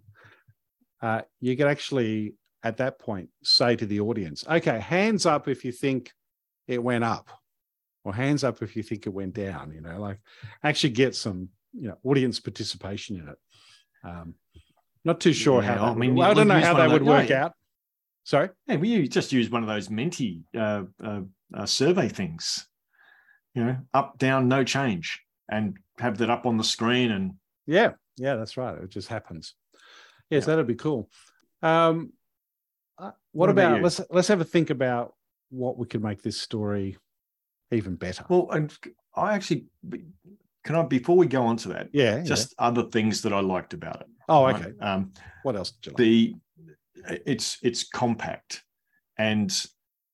uh, 1.01 1.21
you 1.39 1.55
could 1.57 1.67
actually 1.67 2.35
at 2.63 2.77
that 2.77 2.99
point 2.99 3.29
say 3.43 3.75
to 3.75 3.85
the 3.85 3.99
audience, 3.99 4.43
okay, 4.49 4.79
hands 4.79 5.25
up 5.25 5.47
if 5.47 5.63
you 5.63 5.71
think 5.71 6.11
it 6.67 6.81
went 6.83 7.03
up, 7.03 7.29
or 8.03 8.13
hands 8.13 8.43
up 8.43 8.61
if 8.61 8.75
you 8.75 8.83
think 8.83 9.05
it 9.05 9.13
went 9.13 9.33
down, 9.33 9.71
you 9.73 9.81
know, 9.81 9.99
like 9.99 10.19
actually 10.63 10.91
get 10.91 11.15
some, 11.15 11.49
you 11.73 11.87
know, 11.87 11.97
audience 12.03 12.39
participation 12.39 13.17
in 13.17 13.27
it. 13.27 13.37
Um, 14.03 14.35
not 15.05 15.19
too 15.21 15.33
sure 15.33 15.61
Yeah, 15.61 15.77
how. 15.77 15.85
I 15.91 15.95
mean, 15.95 16.19
I 16.21 16.33
don't 16.33 16.47
know 16.47 16.59
how 16.59 16.73
that 16.75 16.89
would 16.91 17.01
those- 17.01 17.07
work 17.07 17.31
out. 17.31 17.53
Sorry. 18.25 18.49
Yeah, 18.67 18.75
we 18.75 18.89
you 18.89 19.07
just 19.07 19.31
use 19.31 19.49
one 19.49 19.63
of 19.63 19.67
those 19.69 19.89
Menti 19.89 20.43
uh, 20.55 20.83
uh, 21.03 21.21
uh, 21.53 21.65
survey 21.65 22.09
things, 22.09 22.67
you 23.55 23.63
know, 23.63 23.77
up, 23.93 24.17
down, 24.19 24.47
no 24.47 24.63
change, 24.63 25.19
and 25.49 25.77
have 25.97 26.17
that 26.19 26.29
up 26.29 26.45
on 26.45 26.57
the 26.57 26.63
screen. 26.63 27.09
And 27.11 27.33
Yeah, 27.65 27.93
yeah, 28.19 28.35
that's 28.35 28.57
right. 28.57 28.77
It 28.77 28.89
just 28.89 29.07
happens. 29.07 29.55
Yes, 30.29 30.43
Yeah. 30.43 30.47
that'd 30.47 30.67
be 30.67 30.75
cool. 30.75 31.09
Um, 31.61 32.13
uh, 32.97 33.05
what, 33.05 33.15
What 33.31 33.49
about 33.49 33.71
about 33.71 33.83
let's 33.83 34.01
let's 34.09 34.27
have 34.27 34.41
a 34.41 34.45
think 34.45 34.69
about 34.69 35.13
what 35.49 35.77
we 35.77 35.87
could 35.87 36.03
make 36.03 36.21
this 36.21 36.39
story 36.39 36.97
even 37.71 37.95
better. 37.95 38.25
well, 38.29 38.49
and 38.51 38.73
I 39.15 39.33
actually 39.33 39.65
can 40.63 40.75
I 40.75 40.83
before 40.83 41.15
we 41.17 41.25
go 41.25 41.43
on 41.45 41.57
to 41.57 41.69
that, 41.69 41.89
yeah, 41.93 42.17
yeah. 42.17 42.23
just 42.23 42.53
other 42.59 42.83
things 42.83 43.21
that 43.23 43.33
I 43.33 43.39
liked 43.39 43.73
about 43.73 44.01
it. 44.01 44.07
oh, 44.27 44.43
right? 44.45 44.55
okay. 44.55 44.73
Um, 44.79 45.13
What 45.43 45.55
else 45.55 45.71
did 45.71 45.85
you 45.85 45.91
like? 45.91 45.97
the 45.97 46.35
it's 47.25 47.57
it's 47.63 47.87
compact 47.87 48.63
and 49.17 49.49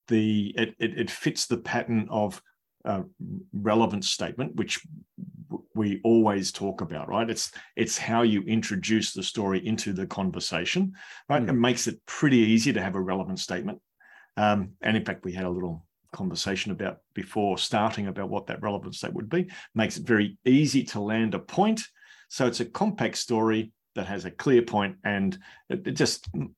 the 0.07 0.53
it, 0.55 0.75
it, 0.79 0.99
it 0.99 1.09
fits 1.11 1.47
the 1.47 1.57
pattern 1.57 2.07
of 2.11 2.41
uh, 2.85 3.01
relevant 3.53 4.05
statement 4.05 4.55
which 4.55 4.79
we 5.73 6.01
always 6.03 6.51
talk 6.51 6.81
about 6.81 7.07
right? 7.07 7.29
It's 7.29 7.51
it's 7.75 7.97
how 7.97 8.21
you 8.21 8.41
introduce 8.41 9.13
the 9.13 9.23
story 9.23 9.65
into 9.65 9.93
the 9.93 10.07
conversation 10.07 10.93
right? 11.29 11.43
Mm. 11.43 11.49
it 11.49 11.53
makes 11.53 11.87
it 11.87 12.05
pretty 12.05 12.37
easy 12.37 12.73
to 12.73 12.81
have 12.81 12.95
a 12.95 13.01
relevant 13.01 13.39
statement. 13.39 13.79
Um, 14.37 14.71
and 14.81 14.97
in 14.97 15.05
fact 15.05 15.25
we 15.25 15.33
had 15.33 15.45
a 15.45 15.49
little 15.49 15.85
conversation 16.11 16.71
about 16.71 16.99
before 17.13 17.57
starting 17.57 18.07
about 18.07 18.29
what 18.29 18.47
that 18.47 18.61
relevant 18.61 18.95
statement 18.95 19.15
would 19.15 19.29
be. 19.29 19.51
Makes 19.73 19.97
it 19.97 20.07
very 20.07 20.37
easy 20.45 20.83
to 20.85 21.01
land 21.01 21.35
a 21.35 21.39
point. 21.39 21.81
So 22.29 22.47
it's 22.47 22.61
a 22.61 22.65
compact 22.65 23.17
story 23.17 23.71
that 23.95 24.07
has 24.07 24.25
a 24.25 24.31
clear 24.31 24.61
point 24.61 24.97
and 25.03 25.37
it, 25.69 25.87
it 25.87 25.91
just 25.91 26.31
mm, 26.33 26.49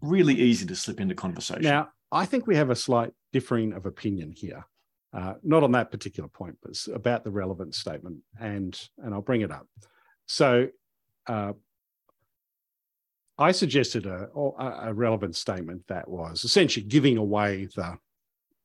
really 0.00 0.34
easy 0.34 0.66
to 0.66 0.76
slip 0.76 1.00
into 1.00 1.14
conversation. 1.14 1.62
Now, 1.62 1.88
I 2.12 2.24
think 2.24 2.46
we 2.46 2.56
have 2.56 2.70
a 2.70 2.76
slight 2.76 3.12
differing 3.32 3.72
of 3.72 3.86
opinion 3.86 4.32
here, 4.32 4.64
uh, 5.16 5.34
not 5.42 5.62
on 5.62 5.72
that 5.72 5.90
particular 5.90 6.28
point, 6.28 6.56
but 6.62 6.72
s- 6.72 6.88
about 6.92 7.24
the 7.24 7.30
relevant 7.30 7.74
statement, 7.74 8.18
and 8.38 8.78
and 8.98 9.14
I'll 9.14 9.22
bring 9.22 9.40
it 9.40 9.50
up. 9.50 9.66
So, 10.26 10.68
uh, 11.26 11.52
I 13.38 13.52
suggested 13.52 14.06
a, 14.06 14.28
a 14.34 14.92
relevant 14.94 15.36
statement 15.36 15.82
that 15.88 16.08
was 16.08 16.44
essentially 16.44 16.84
giving 16.86 17.16
away 17.16 17.68
the 17.76 17.98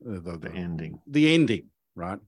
the 0.02 0.20
the, 0.20 0.32
the 0.38 0.50
the, 0.50 0.52
ending. 0.56 1.00
the 1.08 1.34
ending, 1.34 1.66
right? 1.96 2.20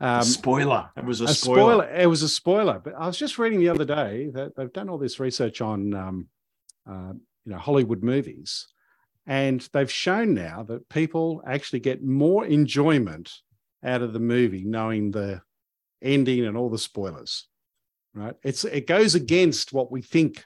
Um, 0.00 0.22
spoiler. 0.22 0.90
It 0.96 1.04
was 1.04 1.20
a, 1.20 1.24
a 1.24 1.28
spoiler. 1.28 1.84
spoiler. 1.84 1.94
It 2.02 2.06
was 2.06 2.22
a 2.22 2.28
spoiler, 2.28 2.80
but 2.84 2.94
I 2.94 3.06
was 3.06 3.18
just 3.18 3.38
reading 3.38 3.60
the 3.60 3.68
other 3.68 3.84
day 3.84 4.30
that 4.34 4.56
they've 4.56 4.72
done 4.72 4.88
all 4.88 4.98
this 4.98 5.20
research 5.20 5.60
on, 5.60 5.94
um, 5.94 6.28
uh, 6.88 7.12
you 7.44 7.52
know, 7.52 7.58
Hollywood 7.58 8.02
movies, 8.02 8.66
and 9.26 9.66
they've 9.72 9.90
shown 9.90 10.34
now 10.34 10.62
that 10.64 10.88
people 10.88 11.42
actually 11.46 11.80
get 11.80 12.04
more 12.04 12.44
enjoyment 12.44 13.32
out 13.82 14.02
of 14.02 14.12
the 14.12 14.20
movie 14.20 14.64
knowing 14.64 15.10
the 15.10 15.40
ending 16.02 16.44
and 16.44 16.56
all 16.56 16.70
the 16.70 16.78
spoilers. 16.78 17.48
Right? 18.14 18.34
It's 18.42 18.64
it 18.64 18.86
goes 18.86 19.14
against 19.14 19.72
what 19.72 19.90
we 19.90 20.02
think, 20.02 20.44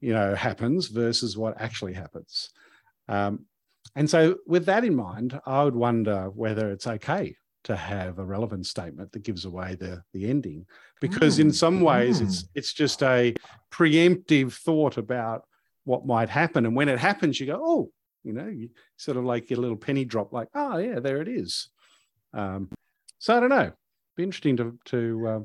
you 0.00 0.12
know, 0.12 0.34
happens 0.34 0.88
versus 0.88 1.36
what 1.36 1.60
actually 1.60 1.94
happens. 1.94 2.50
Um, 3.08 3.46
and 3.94 4.10
so, 4.10 4.36
with 4.46 4.66
that 4.66 4.84
in 4.84 4.94
mind, 4.94 5.40
I 5.46 5.64
would 5.64 5.76
wonder 5.76 6.30
whether 6.34 6.70
it's 6.70 6.86
okay 6.86 7.36
to 7.64 7.76
have 7.76 8.18
a 8.18 8.24
relevant 8.24 8.66
statement 8.66 9.12
that 9.12 9.22
gives 9.22 9.44
away 9.44 9.76
the 9.76 10.02
the 10.12 10.28
ending, 10.28 10.66
because 11.00 11.38
in 11.38 11.48
Mm, 11.48 11.54
some 11.54 11.80
ways 11.80 12.20
it's 12.20 12.48
it's 12.54 12.72
just 12.72 13.02
a 13.02 13.34
preemptive 13.72 14.52
thought 14.52 14.98
about 14.98 15.44
what 15.84 16.06
might 16.06 16.28
happen, 16.28 16.66
and 16.66 16.76
when 16.76 16.88
it 16.88 16.98
happens, 16.98 17.40
you 17.40 17.46
go, 17.46 17.60
oh, 17.64 17.90
you 18.26 18.32
know, 18.32 18.46
you 18.48 18.68
sort 18.96 19.16
of 19.16 19.24
like 19.24 19.50
a 19.50 19.54
little 19.56 19.76
penny 19.76 20.04
drop, 20.04 20.32
like, 20.32 20.48
oh 20.54 20.78
yeah, 20.78 21.00
there 21.00 21.22
it 21.22 21.28
is. 21.28 21.68
Um, 22.34 22.68
so 23.18 23.36
I 23.36 23.40
don't 23.40 23.48
know. 23.48 23.72
Be 24.16 24.24
interesting 24.24 24.56
to 24.58 24.78
to 24.86 25.28
uh, 25.28 25.40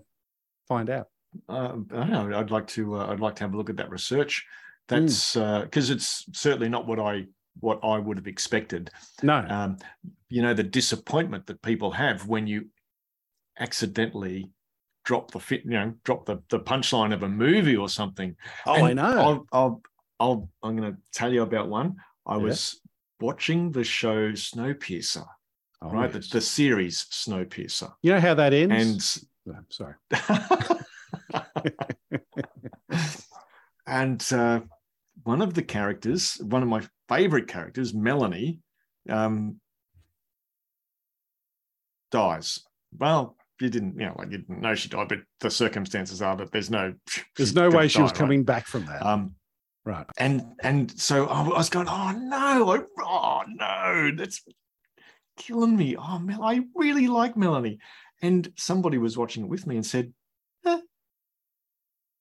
find 0.67 0.89
out. 0.89 1.07
Uh, 1.47 1.75
I 1.93 2.07
don't 2.07 2.09
know. 2.09 2.37
I'd 2.39 2.51
like 2.51 2.67
to. 2.67 2.95
Uh, 2.97 3.07
I'd 3.07 3.19
like 3.19 3.35
to 3.35 3.43
have 3.43 3.53
a 3.53 3.57
look 3.57 3.69
at 3.69 3.77
that 3.77 3.89
research. 3.89 4.45
Hmm. 4.89 4.95
That's 5.05 5.33
because 5.33 5.89
it's 5.89 6.25
certainly 6.33 6.67
not 6.69 6.87
what 6.87 6.99
I 6.99 7.27
what 7.59 7.79
I 7.83 7.97
would 7.99 8.17
have 8.17 8.27
expected. 8.27 8.89
No, 9.21 9.45
Um, 9.47 9.77
you 10.29 10.41
know, 10.41 10.53
the 10.53 10.63
disappointment 10.63 11.45
that 11.47 11.61
people 11.61 11.91
have 11.91 12.27
when 12.27 12.47
you 12.47 12.67
accidentally 13.59 14.49
drop 15.03 15.31
the 15.31 15.39
fit. 15.39 15.63
You 15.65 15.71
know, 15.71 15.93
drop 16.03 16.25
the 16.25 16.41
the 16.49 16.59
punchline 16.59 17.13
of 17.13 17.23
a 17.23 17.29
movie 17.29 17.75
or 17.77 17.89
something. 17.89 18.35
oh, 18.65 18.73
And 18.75 18.87
I 18.87 18.93
know. 18.93 19.19
I'll, 19.19 19.47
I'll, 19.51 19.81
I'll, 20.19 20.49
I'm 20.63 20.77
going 20.77 20.91
to 20.93 20.97
tell 21.13 21.33
you 21.33 21.41
about 21.41 21.69
one. 21.69 21.95
I 22.25 22.37
Yeah. 22.37 22.43
was 22.43 22.79
watching 23.19 23.71
the 23.71 23.83
show 23.83 24.31
Snowpiercer, 24.31 25.25
Oh, 25.81 25.89
right? 25.89 26.13
yes. 26.13 26.29
The, 26.29 26.37
the 26.37 26.41
series 26.41 27.05
Snowpiercer. 27.11 27.93
you 28.01 28.13
know 28.13 28.19
how 28.19 28.33
that 28.35 28.53
ends? 28.53 29.25
And 29.45 29.55
No, 29.55 29.59
sorry. 29.69 29.95
and 33.87 34.25
uh, 34.33 34.61
one 35.23 35.41
of 35.41 35.53
the 35.53 35.63
characters, 35.63 36.37
one 36.41 36.63
of 36.63 36.69
my 36.69 36.81
favorite 37.09 37.47
characters, 37.47 37.93
Melanie, 37.93 38.59
um, 39.09 39.59
dies. 42.11 42.59
Well, 42.97 43.37
you 43.59 43.69
didn't, 43.69 43.99
you 43.99 44.05
know, 44.07 44.15
like 44.17 44.31
you 44.31 44.39
didn't 44.39 44.61
know 44.61 44.75
she 44.75 44.89
died, 44.89 45.07
but 45.09 45.19
the 45.39 45.51
circumstances 45.51 46.21
are 46.21 46.35
that 46.37 46.51
there's 46.51 46.69
no, 46.69 46.93
There's 47.37 47.55
no 47.55 47.69
way 47.69 47.87
she 47.87 48.01
was 48.01 48.11
die, 48.11 48.15
right? 48.15 48.19
coming 48.19 48.43
back 48.43 48.67
from 48.67 48.85
that. 48.85 49.05
Um, 49.05 49.35
right. 49.85 50.05
and 50.17 50.43
and 50.61 50.91
so 50.99 51.27
I 51.27 51.47
was 51.47 51.69
going, 51.69 51.87
oh 51.89 52.11
no, 52.11 52.85
oh 52.99 53.43
no, 53.47 54.11
that's 54.15 54.41
killing 55.37 55.75
me. 55.75 55.95
Oh, 55.97 56.19
Mel, 56.19 56.43
I 56.43 56.61
really 56.75 57.07
like 57.07 57.35
Melanie. 57.35 57.79
And 58.21 58.51
somebody 58.57 58.97
was 58.97 59.17
watching 59.17 59.43
it 59.43 59.49
with 59.49 59.65
me 59.65 59.75
and 59.75 59.85
said, 59.85 60.13
eh, 60.65 60.79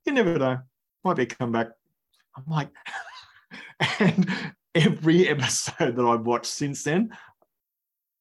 you 0.07 0.13
never 0.13 0.39
know, 0.39 0.59
might 1.05 1.17
be 1.17 1.25
a 1.25 1.27
comeback. 1.27 1.69
I'm 2.37 2.45
like, 2.49 2.71
and 4.01 4.31
every 4.75 5.29
episode 5.29 5.97
that 5.97 6.05
I've 6.05 6.27
watched 6.27 6.47
since 6.47 6.85
then, 6.85 7.11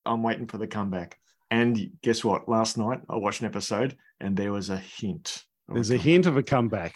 I'm 0.05 0.23
waiting 0.23 0.47
for 0.47 0.57
the 0.57 0.67
comeback. 0.67 1.17
And 1.51 1.91
guess 2.03 2.23
what? 2.23 2.49
Last 2.49 2.77
night 2.77 2.99
I 3.09 3.15
watched 3.15 3.41
an 3.41 3.47
episode 3.47 3.97
and 4.19 4.35
there 4.35 4.51
was 4.51 4.69
a 4.69 4.77
hint. 4.77 5.43
There's 5.67 5.89
a 5.89 5.93
comeback. 5.93 6.05
hint 6.05 6.25
of 6.25 6.37
a 6.37 6.43
comeback. 6.43 6.95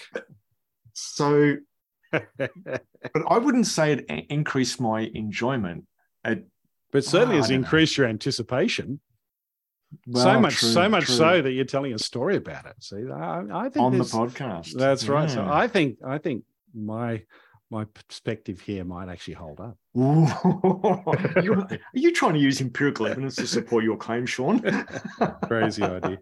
So 0.93 1.55
but 2.37 3.23
I 3.27 3.37
wouldn't 3.37 3.67
say 3.67 3.93
it 3.93 4.05
increased 4.29 4.79
my 4.79 5.09
enjoyment. 5.13 5.85
It, 6.25 6.47
but 6.91 7.03
certainly 7.03 7.35
Oh, 7.35 7.37
has 7.39 7.49
don't 7.49 7.61
know. 7.61 7.65
increased 7.65 7.97
your 7.97 8.07
anticipation. 8.07 8.99
so 10.13 10.39
much, 10.39 10.55
true, 10.57 10.69
so 10.69 10.89
much 10.89 11.05
true. 11.05 11.15
so 11.15 11.41
that 11.41 11.51
you're 11.51 11.65
telling 11.65 11.93
a 11.93 11.99
story 11.99 12.35
about 12.37 12.65
it. 12.65 12.75
See, 12.79 13.03
I, 13.11 13.43
I 13.51 13.69
think 13.69 13.83
on 13.83 13.97
the 13.97 14.03
podcast. 14.03 14.73
that's 14.73 15.07
right. 15.07 15.29
So 15.29 15.43
I 15.45 15.67
think, 15.67 15.97
I 16.05 16.17
think 16.17 16.43
my 16.73 17.23
my 17.69 17.85
perspective 17.85 18.59
here 18.61 18.83
might 18.83 19.09
actually 19.09 19.33
hold 19.33 19.59
up. 19.59 19.77
You- 21.43 21.53
are 21.55 21.79
you 21.93 22.11
trying 22.13 22.33
to 22.33 22.39
use 22.39 22.61
empirical 22.61 23.07
evidence 23.07 23.35
to 23.37 23.47
support 23.47 23.83
your 23.83 23.97
claim, 23.97 24.25
Shawn? 24.27 24.61
Crazy 25.47 25.81
idea. 25.83 26.19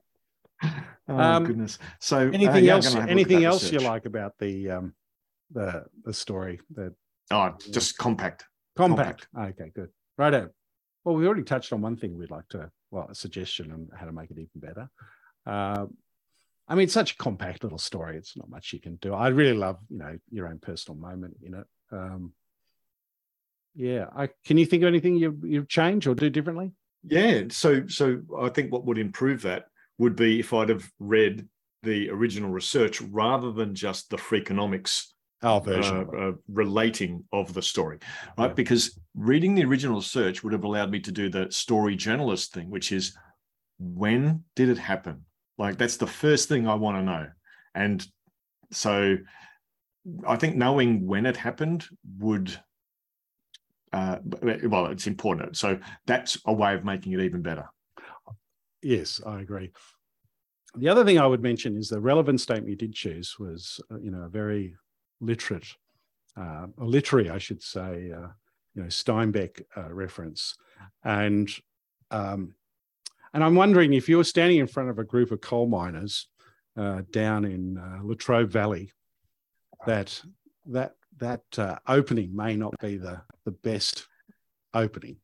oh 1.09 1.17
Um, 1.17 1.43
goodness. 1.45 1.77
So 1.99 2.17
uh, 2.17 2.31
Anything 2.31 2.63
yeah, 2.65 2.75
else? 2.75 2.87
gonna 2.93 3.01
have 3.01 3.09
a 3.09 3.13
look 3.13 3.27
at 3.27 3.31
Anything 3.31 3.43
else 3.43 3.71
you 3.71 3.79
like 3.79 4.05
about 4.05 4.37
the 4.39 4.69
um, 4.71 4.93
the 5.51 5.85
the 6.03 6.13
story? 6.13 6.59
The 6.73 6.93
Oh, 7.31 7.55
just 7.71 7.97
compact. 7.97 8.45
compact. 8.75 9.27
Okay, 9.37 9.71
good. 9.73 9.89
Righto. 10.17 10.49
Well, 11.05 11.15
we 11.15 11.25
already 11.25 11.43
touched 11.43 11.71
on 11.71 11.81
one 11.81 11.95
thing 11.95 12.17
we'd 12.17 12.29
like 12.29 12.47
to, 12.49 12.69
well, 12.91 13.07
a 13.09 13.15
suggestion 13.15 13.71
on 13.71 13.87
how 13.97 14.05
to 14.05 14.11
make 14.11 14.29
it 14.29 14.37
even 14.37 14.49
better. 14.55 14.89
Uh, 15.45 15.85
I 16.67 16.75
mean, 16.75 16.83
it's 16.83 16.93
such 16.93 17.13
a 17.13 17.17
compact 17.17 17.63
little 17.63 17.77
story. 17.77 18.17
It's 18.17 18.35
not 18.37 18.49
much 18.49 18.73
you 18.73 18.79
can 18.79 18.97
do. 18.97 19.13
I 19.13 19.29
really 19.29 19.57
love, 19.57 19.77
you 19.89 19.97
know, 19.97 20.17
your 20.29 20.47
own 20.47 20.59
personal 20.59 20.99
moment 20.99 21.37
in 21.41 21.53
it. 21.55 21.65
Um, 21.91 22.33
yeah. 23.75 24.07
I, 24.15 24.29
can 24.45 24.57
you 24.57 24.65
think 24.65 24.83
of 24.83 24.87
anything 24.87 25.15
you, 25.15 25.39
you 25.43 25.65
change 25.65 26.05
or 26.07 26.15
do 26.15 26.29
differently? 26.29 26.73
Yeah. 27.03 27.43
So 27.49 27.87
so 27.87 28.21
I 28.39 28.49
think 28.49 28.71
what 28.71 28.85
would 28.85 28.97
improve 28.97 29.41
that 29.43 29.65
would 29.97 30.15
be 30.15 30.39
if 30.39 30.53
I'd 30.53 30.69
have 30.69 30.89
read 30.99 31.47
the 31.83 32.09
original 32.09 32.51
research 32.51 33.01
rather 33.01 33.51
than 33.51 33.73
just 33.73 34.09
the 34.09 34.17
Freakonomics 34.17 35.07
Our 35.43 35.61
version. 35.61 36.07
uh, 36.13 36.17
uh, 36.17 36.31
relating 36.47 37.23
of 37.31 37.53
the 37.53 37.61
story, 37.61 37.97
right? 38.37 38.47
Yeah. 38.47 38.53
Because 38.53 38.99
reading 39.15 39.55
the 39.55 39.63
original 39.63 40.01
search 40.01 40.43
would 40.43 40.53
have 40.53 40.63
allowed 40.63 40.91
me 40.91 40.99
to 40.99 41.11
do 41.11 41.29
the 41.29 41.51
story 41.51 41.95
journalist 41.95 42.53
thing, 42.53 42.69
which 42.69 42.91
is 42.91 43.17
when 43.79 44.43
did 44.55 44.69
it 44.69 44.77
happen? 44.77 45.25
Like 45.57 45.77
that's 45.77 45.97
the 45.97 46.07
first 46.07 46.47
thing 46.47 46.67
I 46.67 46.75
want 46.75 46.97
to 46.97 47.03
know. 47.03 47.27
And 47.73 48.05
so 48.71 49.17
I 50.27 50.35
think 50.35 50.55
knowing 50.55 51.05
when 51.07 51.25
it 51.25 51.37
happened 51.37 51.85
would 52.19 52.57
uh, 53.93 54.17
well, 54.41 54.85
it's 54.87 55.07
important. 55.07 55.57
So 55.57 55.79
that's 56.05 56.39
a 56.45 56.53
way 56.53 56.73
of 56.75 56.85
making 56.85 57.13
it 57.13 57.19
even 57.19 57.41
better. 57.41 57.65
Yes, 58.81 59.21
I 59.25 59.41
agree. 59.41 59.71
The 60.75 60.87
other 60.87 61.03
thing 61.03 61.19
I 61.19 61.27
would 61.27 61.41
mention 61.41 61.75
is 61.75 61.89
the 61.89 61.99
relevant 61.99 62.39
statement 62.39 62.69
you 62.69 62.77
did 62.77 62.93
choose 62.93 63.35
was, 63.37 63.81
uh, 63.91 63.99
you 63.99 64.09
know, 64.09 64.21
a 64.21 64.29
very 64.29 64.75
literate, 65.21 65.67
uh, 66.37 66.67
a 66.77 66.83
literary, 66.83 67.29
I 67.29 67.37
should 67.37 67.63
say, 67.63 68.11
uh, 68.11 68.27
you 68.73 68.83
know, 68.83 68.87
Steinbeck 68.87 69.61
uh, 69.77 69.93
reference, 69.93 70.55
and 71.03 71.49
um, 72.09 72.55
and 73.33 73.43
I'm 73.43 73.55
wondering 73.55 73.93
if 73.93 74.09
you're 74.09 74.23
standing 74.23 74.59
in 74.59 74.67
front 74.67 74.89
of 74.89 74.99
a 74.99 75.03
group 75.03 75.31
of 75.31 75.39
coal 75.39 75.67
miners 75.67 76.27
uh, 76.77 77.01
down 77.11 77.45
in 77.45 77.77
uh, 77.77 77.99
Latrobe 78.03 78.49
Valley, 78.49 78.91
that 79.85 80.21
that 80.67 80.95
that 81.17 81.43
uh, 81.57 81.77
opening 81.87 82.35
may 82.35 82.55
not 82.55 82.73
be 82.81 82.97
the 82.97 83.21
the 83.45 83.51
best 83.51 84.07
opening. 84.73 85.17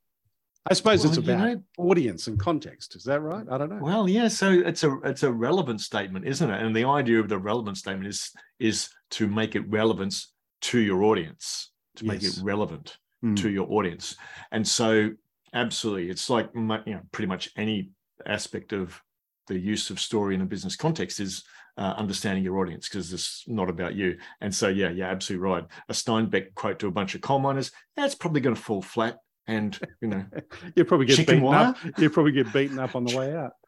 I 0.70 0.74
suppose 0.74 1.04
well, 1.04 1.10
it's 1.10 1.18
about 1.18 1.48
you 1.48 1.56
know, 1.56 1.64
audience 1.78 2.28
and 2.28 2.38
context. 2.38 2.96
Is 2.96 3.04
that 3.06 3.22
right? 3.22 3.46
I 3.50 3.58
don't 3.58 3.70
know. 3.70 3.80
Well, 3.82 4.10
yeah. 4.10 4.28
So 4.28 4.52
it's 4.52 4.84
a 4.84 4.98
it's 5.04 5.24
a 5.24 5.32
relevant 5.32 5.82
statement, 5.82 6.28
isn't 6.28 6.50
it? 6.50 6.62
And 6.62 6.76
the 6.76 6.84
idea 6.84 7.20
of 7.20 7.30
the 7.30 7.38
relevant 7.38 7.78
statement 7.78 8.08
is 8.08 8.32
is 8.60 8.90
to 9.12 9.28
make 9.28 9.56
it 9.56 9.70
relevant 9.70 10.26
to 10.62 10.80
your 10.80 11.04
audience, 11.04 11.72
to 11.96 12.06
yes. 12.06 12.12
make 12.12 12.24
it 12.24 12.40
relevant 12.44 12.98
mm. 13.24 13.36
to 13.38 13.50
your 13.50 13.72
audience. 13.72 14.16
And 14.52 14.68
so, 14.68 15.12
absolutely, 15.54 16.10
it's 16.10 16.30
like 16.30 16.50
you 16.54 16.62
know 16.64 17.02
pretty 17.12 17.28
much 17.28 17.50
any 17.58 17.92
aspect 18.26 18.74
of 18.74 19.02
the 19.48 19.58
use 19.58 19.90
of 19.90 20.00
story 20.00 20.36
in 20.36 20.42
a 20.42 20.46
business 20.46 20.76
context 20.76 21.20
is 21.20 21.44
uh, 21.78 21.94
understanding 21.98 22.44
your 22.44 22.60
audience 22.60 22.90
because 22.90 23.14
it's 23.14 23.44
not 23.48 23.70
about 23.70 23.96
you. 23.96 24.18
And 24.42 24.54
so, 24.54 24.68
yeah, 24.68 24.90
yeah, 24.90 25.10
absolutely 25.10 25.48
right. 25.48 25.66
A 25.90 25.94
Steinbeck 25.94 26.54
quote 26.56 26.80
to 26.80 26.88
a 26.88 26.92
bunch 26.92 27.16
of 27.16 27.22
coal 27.22 27.40
miners, 27.40 27.72
that's 27.96 28.16
probably 28.16 28.42
going 28.42 28.56
to 28.56 28.62
fall 28.62 28.82
flat. 28.82 29.18
And 29.48 29.80
you 30.02 30.10
know, 30.10 30.26
you 30.76 30.84
probably 30.84 31.06
get 31.06 31.18
beaten 31.20 31.42
wire. 31.42 31.68
up. 31.68 31.78
You 31.98 32.10
probably 32.10 32.34
get 32.34 32.52
beaten 32.52 32.80
up 32.80 32.96
on 32.96 33.06
the 33.06 33.18
way 33.18 33.36
out. 33.36 33.52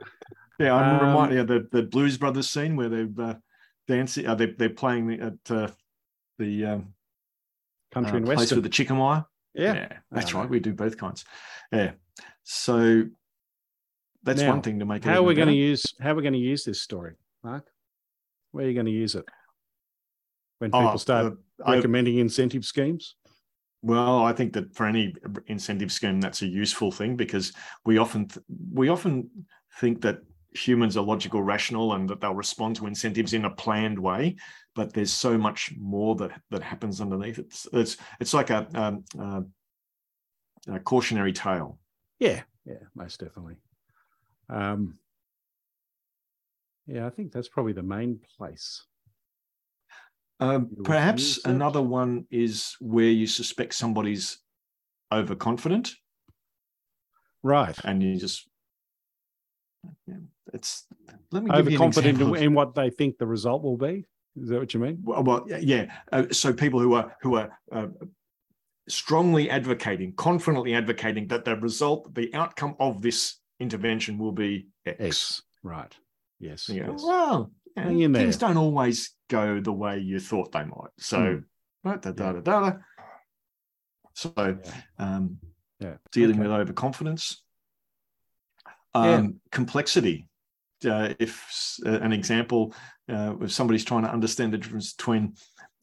Yeah, 0.61 0.75
I'm 0.75 0.99
um, 0.99 1.07
reminded 1.07 1.39
of 1.39 1.47
the 1.47 1.67
the 1.71 1.83
Blues 1.83 2.17
Brothers 2.17 2.49
scene 2.49 2.75
where 2.75 2.89
they're 2.89 3.07
uh, 3.17 3.35
dancing. 3.89 4.27
Uh, 4.27 4.35
they, 4.35 4.45
they're 4.45 4.69
playing 4.69 5.07
the, 5.07 5.19
at 5.19 5.51
uh, 5.51 5.67
the 6.37 6.65
um, 6.65 6.93
country 7.91 8.13
uh, 8.13 8.17
and 8.17 8.25
place 8.25 8.51
with 8.51 8.63
the 8.63 8.69
chicken 8.69 8.97
wire. 8.97 9.25
Yeah, 9.53 9.73
yeah 9.73 9.97
that's 10.11 10.33
right. 10.33 10.49
We 10.49 10.59
do 10.59 10.73
both 10.73 10.97
kinds. 10.97 11.25
Yeah. 11.73 11.91
So 12.43 13.05
that's 14.23 14.41
now, 14.41 14.51
one 14.51 14.61
thing 14.61 14.79
to 14.79 14.85
make. 14.85 15.03
How 15.03 15.15
are 15.15 15.23
we 15.23 15.33
going 15.33 15.49
to 15.49 15.53
use? 15.53 15.83
How 15.99 16.11
are 16.11 16.15
we 16.15 16.21
going 16.21 16.33
to 16.33 16.39
use 16.39 16.63
this 16.63 16.81
story, 16.81 17.15
Mark? 17.43 17.65
Where 18.51 18.65
are 18.65 18.67
you 18.67 18.73
going 18.73 18.85
to 18.85 18.91
use 18.91 19.15
it? 19.15 19.25
When 20.59 20.71
people 20.71 20.91
oh, 20.93 20.97
start 20.97 21.33
uh, 21.65 21.71
recommending 21.71 22.17
I, 22.17 22.21
incentive 22.21 22.65
schemes? 22.65 23.15
Well, 23.81 24.23
I 24.23 24.33
think 24.33 24.53
that 24.53 24.75
for 24.75 24.85
any 24.85 25.15
incentive 25.47 25.91
scheme, 25.91 26.21
that's 26.21 26.41
a 26.41 26.47
useful 26.47 26.91
thing 26.91 27.15
because 27.15 27.53
we 27.85 27.97
often 27.97 28.29
we 28.73 28.89
often 28.89 29.29
think 29.79 30.01
that 30.01 30.19
humans 30.53 30.97
are 30.97 31.03
logical, 31.03 31.41
rational, 31.43 31.93
and 31.93 32.09
that 32.09 32.21
they'll 32.21 32.33
respond 32.33 32.75
to 32.77 32.87
incentives 32.87 33.33
in 33.33 33.45
a 33.45 33.49
planned 33.49 33.99
way. 33.99 34.35
But 34.75 34.93
there's 34.93 35.13
so 35.13 35.37
much 35.37 35.73
more 35.77 36.15
that 36.15 36.31
that 36.51 36.63
happens 36.63 37.01
underneath. 37.01 37.39
It's 37.39 37.67
it's 37.73 37.97
it's 38.19 38.33
like 38.33 38.49
a, 38.49 38.67
um, 38.73 39.03
uh, 39.19 39.41
a 40.73 40.79
cautionary 40.79 41.33
tale. 41.33 41.79
Yeah, 42.19 42.41
yeah, 42.65 42.83
most 42.95 43.19
definitely. 43.19 43.55
Um, 44.49 44.97
yeah, 46.87 47.05
I 47.05 47.09
think 47.09 47.31
that's 47.31 47.49
probably 47.49 47.73
the 47.73 47.83
main 47.83 48.19
place. 48.37 48.83
Um, 50.39 50.69
perhaps 50.83 51.43
another 51.45 51.81
one 51.81 52.25
is 52.31 52.75
where 52.79 53.05
you 53.05 53.27
suspect 53.27 53.73
somebody's 53.73 54.39
overconfident. 55.11 55.93
Right. 57.43 57.77
And 57.83 58.01
you 58.01 58.17
just, 58.17 58.47
yeah, 60.07 60.15
it's, 60.53 60.85
let 61.31 61.43
me 61.43 61.51
overconfident 61.51 62.21
in, 62.37 62.53
what 62.53 62.75
they 62.75 62.89
think 62.89 63.17
the 63.17 63.27
result 63.27 63.63
will 63.63 63.77
be. 63.77 64.05
Is 64.41 64.49
that 64.49 64.59
what 64.59 64.73
you 64.73 64.79
mean? 64.79 64.99
Well, 65.03 65.23
well 65.23 65.45
yeah. 65.47 65.91
Uh, 66.11 66.25
so 66.31 66.53
people 66.53 66.79
who 66.79 66.93
are, 66.93 67.15
who 67.21 67.35
are, 67.35 67.57
uh, 67.71 67.87
strongly 68.87 69.49
advocating, 69.49 70.13
confidently 70.13 70.73
advocating 70.73 71.27
that 71.27 71.45
the 71.45 71.55
result, 71.55 72.13
the 72.15 72.33
outcome 72.33 72.75
of 72.79 73.01
this 73.01 73.37
intervention 73.59 74.17
will 74.17 74.31
be 74.31 74.67
X. 74.85 74.97
X. 74.99 75.41
Right. 75.63 75.95
Yes. 76.39 76.69
Yeah. 76.69 76.87
Yes. 76.91 77.03
Well, 77.03 77.51
know, 77.75 78.19
things 78.19 78.37
don't 78.37 78.57
always 78.57 79.15
go 79.29 79.59
the 79.59 79.73
way 79.73 79.99
you 79.99 80.19
thought 80.19 80.51
they 80.51 80.63
might. 80.63 80.91
So, 80.97 81.19
mm. 81.19 81.43
right, 81.83 82.01
da, 82.01 82.11
da, 82.11 82.33
da, 82.33 82.41
da, 82.41 82.71
So, 84.13 84.33
yeah. 84.37 84.55
Um, 84.97 85.37
yeah. 85.79 85.95
dealing 86.11 86.39
okay. 86.39 86.47
with 86.47 86.51
overconfidence, 86.51 87.41
um, 88.93 89.05
yeah. 89.05 89.27
complexity. 89.51 90.27
Uh, 90.85 91.13
if 91.19 91.77
uh, 91.85 91.99
an 91.99 92.13
example, 92.13 92.73
uh, 93.09 93.35
if 93.41 93.51
somebody's 93.51 93.83
trying 93.83 94.03
to 94.03 94.11
understand 94.11 94.53
the 94.53 94.57
difference 94.57 94.93
between 94.93 95.33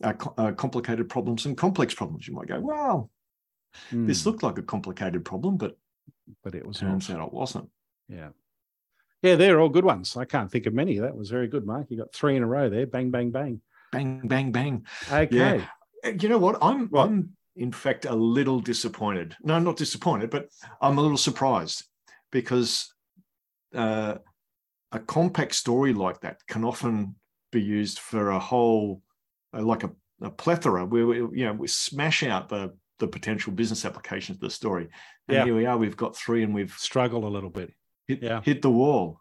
uh, 0.03 0.15
uh, 0.39 0.53
complicated 0.53 1.09
problems 1.09 1.47
and 1.47 1.57
complex 1.57 1.95
problems, 1.95 2.27
you 2.27 2.35
might 2.35 2.49
go, 2.49 2.61
"Well, 2.61 3.11
mm. 3.93 4.07
this 4.07 4.25
looked 4.25 4.43
like 4.43 4.59
a 4.59 4.63
complicated 4.63 5.25
problem, 5.25 5.57
but 5.57 5.77
but 6.43 6.55
it 6.55 6.67
was 6.67 6.79
turns 6.79 7.11
out 7.11 7.27
it 7.27 7.33
wasn't." 7.33 7.69
Yeah. 8.09 8.29
Yeah, 9.23 9.35
they're 9.35 9.61
all 9.61 9.69
good 9.69 9.85
ones. 9.85 10.17
I 10.17 10.25
can't 10.25 10.51
think 10.51 10.67
of 10.67 10.75
many. 10.75 10.99
That 10.99 11.17
was 11.17 11.31
very 11.31 11.49
good, 11.49 11.67
Mark. 11.67 11.87
You 11.91 11.97
got 11.97 12.13
three 12.13 12.37
in 12.37 12.43
a 12.43 12.47
row 12.47 12.69
there. 12.69 12.87
Bang, 12.87 13.11
bang, 13.11 13.31
bang. 13.31 13.61
Bang, 13.91 14.21
bang, 14.25 14.53
bang. 14.53 14.87
Okay. 15.11 15.65
Yeah. 16.05 16.11
You 16.11 16.29
know 16.29 16.39
what? 16.39 16.59
I'm 16.63 16.89
what? 16.89 17.09
I'm 17.09 17.37
in 17.57 17.73
fact 17.73 18.05
a 18.05 18.15
little 18.15 18.61
disappointed. 18.61 19.35
No, 19.43 19.59
not 19.59 19.77
disappointed, 19.77 20.31
but 20.31 20.49
I'm 20.81 20.99
a 20.99 21.01
little 21.01 21.17
surprised 21.17 21.85
because 22.31 22.93
uh, 23.75 24.17
a 24.93 24.99
compact 24.99 25.55
story 25.55 25.93
like 25.93 26.21
that 26.21 26.39
can 26.47 26.65
often 26.65 27.17
be 27.53 27.63
used 27.63 27.99
for 27.99 28.31
a 28.31 28.39
whole, 28.39 29.03
uh, 29.53 29.63
like 29.63 29.85
a, 29.85 29.91
a 30.23 30.31
plethora 30.31 30.87
where 30.87 31.07
we, 31.07 31.17
you 31.17 31.45
know 31.45 31.53
we 31.53 31.69
smash 31.69 32.23
out 32.23 32.49
the 32.49 32.75
the 32.99 33.07
potential 33.07 33.53
business 33.53 33.85
applications 33.85 34.37
of 34.37 34.41
the 34.41 34.51
story. 34.51 34.89
And 35.29 35.37
yeah. 35.37 35.45
here 35.45 35.55
we 35.55 35.67
are. 35.67 35.77
We've 35.77 35.97
got 35.97 36.17
three, 36.17 36.43
and 36.43 36.55
we've 36.55 36.73
struggled 36.73 37.25
a 37.25 37.29
little 37.29 37.51
bit 37.51 37.73
hit, 38.07 38.23
yeah. 38.23 38.41
hit 38.43 38.63
the 38.63 38.71
wall. 38.71 39.21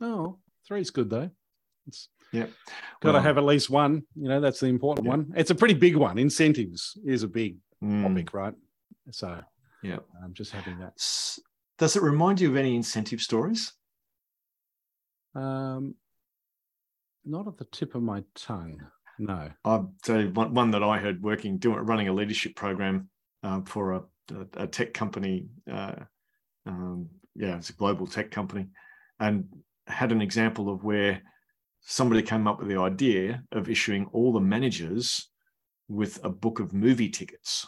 Oh, 0.00 0.38
three's 0.66 0.90
good 0.90 1.10
though. 1.10 1.30
It's 1.86 2.08
yeah. 2.32 2.46
Got 3.00 3.12
to 3.12 3.12
well, 3.12 3.22
have 3.22 3.38
at 3.38 3.44
least 3.44 3.70
one. 3.70 4.02
You 4.16 4.28
know, 4.28 4.40
that's 4.40 4.60
the 4.60 4.66
important 4.66 5.06
yeah. 5.06 5.10
one. 5.10 5.32
It's 5.36 5.50
a 5.50 5.54
pretty 5.54 5.74
big 5.74 5.96
one. 5.96 6.18
Incentives 6.18 6.98
is 7.04 7.22
a 7.22 7.28
big 7.28 7.56
mm. 7.82 8.02
topic, 8.02 8.34
right? 8.34 8.54
So 9.10 9.40
yeah, 9.82 9.98
I'm 10.22 10.34
just 10.34 10.52
having 10.52 10.78
that. 10.80 10.94
Does 11.78 11.96
it 11.96 12.02
remind 12.02 12.40
you 12.40 12.50
of 12.50 12.56
any 12.56 12.74
incentive 12.74 13.20
stories? 13.20 13.72
Um, 15.34 15.94
not 17.24 17.48
at 17.48 17.56
the 17.56 17.66
tip 17.66 17.94
of 17.94 18.02
my 18.02 18.22
tongue. 18.34 18.80
No. 19.18 19.50
Tell 20.02 20.20
you 20.20 20.30
one, 20.30 20.54
one 20.54 20.70
that 20.72 20.82
I 20.82 20.98
heard 20.98 21.22
working, 21.22 21.58
doing 21.58 21.78
running 21.78 22.08
a 22.08 22.12
leadership 22.12 22.56
program 22.56 23.08
uh, 23.42 23.60
for 23.64 23.92
a, 23.92 24.02
a, 24.32 24.62
a, 24.64 24.66
tech 24.66 24.92
company 24.92 25.46
uh, 25.70 25.94
um, 26.66 27.08
yeah, 27.34 27.56
it's 27.56 27.70
a 27.70 27.74
global 27.74 28.06
tech 28.06 28.30
company, 28.30 28.66
and 29.20 29.46
had 29.86 30.12
an 30.12 30.22
example 30.22 30.72
of 30.72 30.84
where 30.84 31.22
somebody 31.80 32.22
came 32.22 32.46
up 32.46 32.58
with 32.58 32.68
the 32.68 32.78
idea 32.78 33.42
of 33.52 33.68
issuing 33.68 34.06
all 34.12 34.32
the 34.32 34.40
managers 34.40 35.28
with 35.88 36.18
a 36.24 36.30
book 36.30 36.60
of 36.60 36.72
movie 36.72 37.10
tickets. 37.10 37.66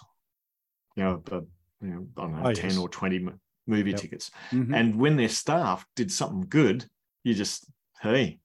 You 0.95 1.05
know, 1.05 1.23
the, 1.25 1.47
you 1.83 1.89
know 1.89 2.07
I 2.17 2.21
don't 2.23 2.43
know, 2.43 2.49
oh, 2.49 2.55
10 2.55 2.71
yes. 2.71 2.79
or 2.79 2.89
20 2.89 3.29
movie 3.67 3.91
yep. 3.91 4.01
tickets. 4.01 4.31
Mm-hmm. 4.51 4.73
And 4.73 4.97
when 4.97 5.17
their 5.17 5.29
staff 5.29 5.85
did 5.95 6.11
something 6.11 6.47
good, 6.49 6.87
you 7.27 7.35
just, 7.35 7.67
hey, 8.01 8.39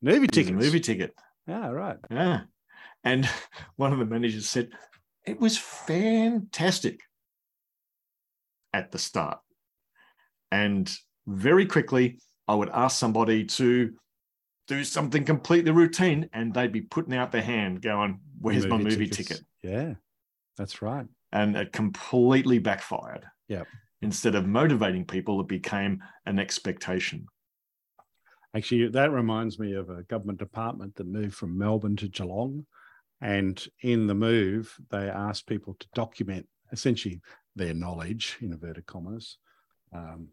movie 0.00 0.28
ticket. 0.28 0.54
Movie 0.54 0.78
ticket. 0.78 1.14
Yeah, 1.48 1.68
right. 1.70 1.96
Yeah. 2.08 2.42
And 3.02 3.28
one 3.76 3.92
of 3.92 3.98
the 3.98 4.04
managers 4.04 4.48
said, 4.48 4.70
it 5.26 5.40
was 5.40 5.58
fantastic 5.58 7.00
at 8.72 8.92
the 8.92 8.98
start. 8.98 9.40
And 10.52 10.90
very 11.26 11.66
quickly, 11.66 12.20
I 12.46 12.54
would 12.54 12.70
ask 12.70 12.98
somebody 12.98 13.44
to 13.46 13.94
do 14.68 14.84
something 14.84 15.24
completely 15.24 15.72
routine 15.72 16.30
and 16.32 16.54
they'd 16.54 16.72
be 16.72 16.82
putting 16.82 17.14
out 17.14 17.32
their 17.32 17.42
hand 17.42 17.82
going, 17.82 18.20
Where's 18.40 18.64
movie 18.64 18.68
my 18.68 18.90
movie 18.90 19.08
tickets. 19.08 19.28
ticket? 19.28 19.44
Yeah, 19.62 19.94
that's 20.56 20.82
right. 20.82 21.06
And 21.32 21.56
it 21.56 21.72
completely 21.72 22.60
backfired. 22.60 23.24
Yeah. 23.48 23.64
Instead 24.02 24.36
of 24.36 24.46
motivating 24.46 25.04
people, 25.04 25.40
it 25.40 25.48
became 25.48 26.00
an 26.26 26.38
expectation. 26.38 27.26
Actually, 28.54 28.88
that 28.88 29.12
reminds 29.12 29.58
me 29.58 29.74
of 29.74 29.90
a 29.90 30.02
government 30.04 30.38
department 30.38 30.96
that 30.96 31.06
moved 31.06 31.34
from 31.34 31.56
Melbourne 31.56 31.96
to 31.96 32.08
Geelong. 32.08 32.66
And 33.20 33.62
in 33.82 34.06
the 34.06 34.14
move, 34.14 34.76
they 34.90 35.08
asked 35.08 35.46
people 35.46 35.76
to 35.78 35.86
document 35.94 36.48
essentially 36.72 37.20
their 37.54 37.74
knowledge, 37.74 38.38
in 38.40 38.52
inverted 38.52 38.86
commas, 38.86 39.36
um, 39.92 40.28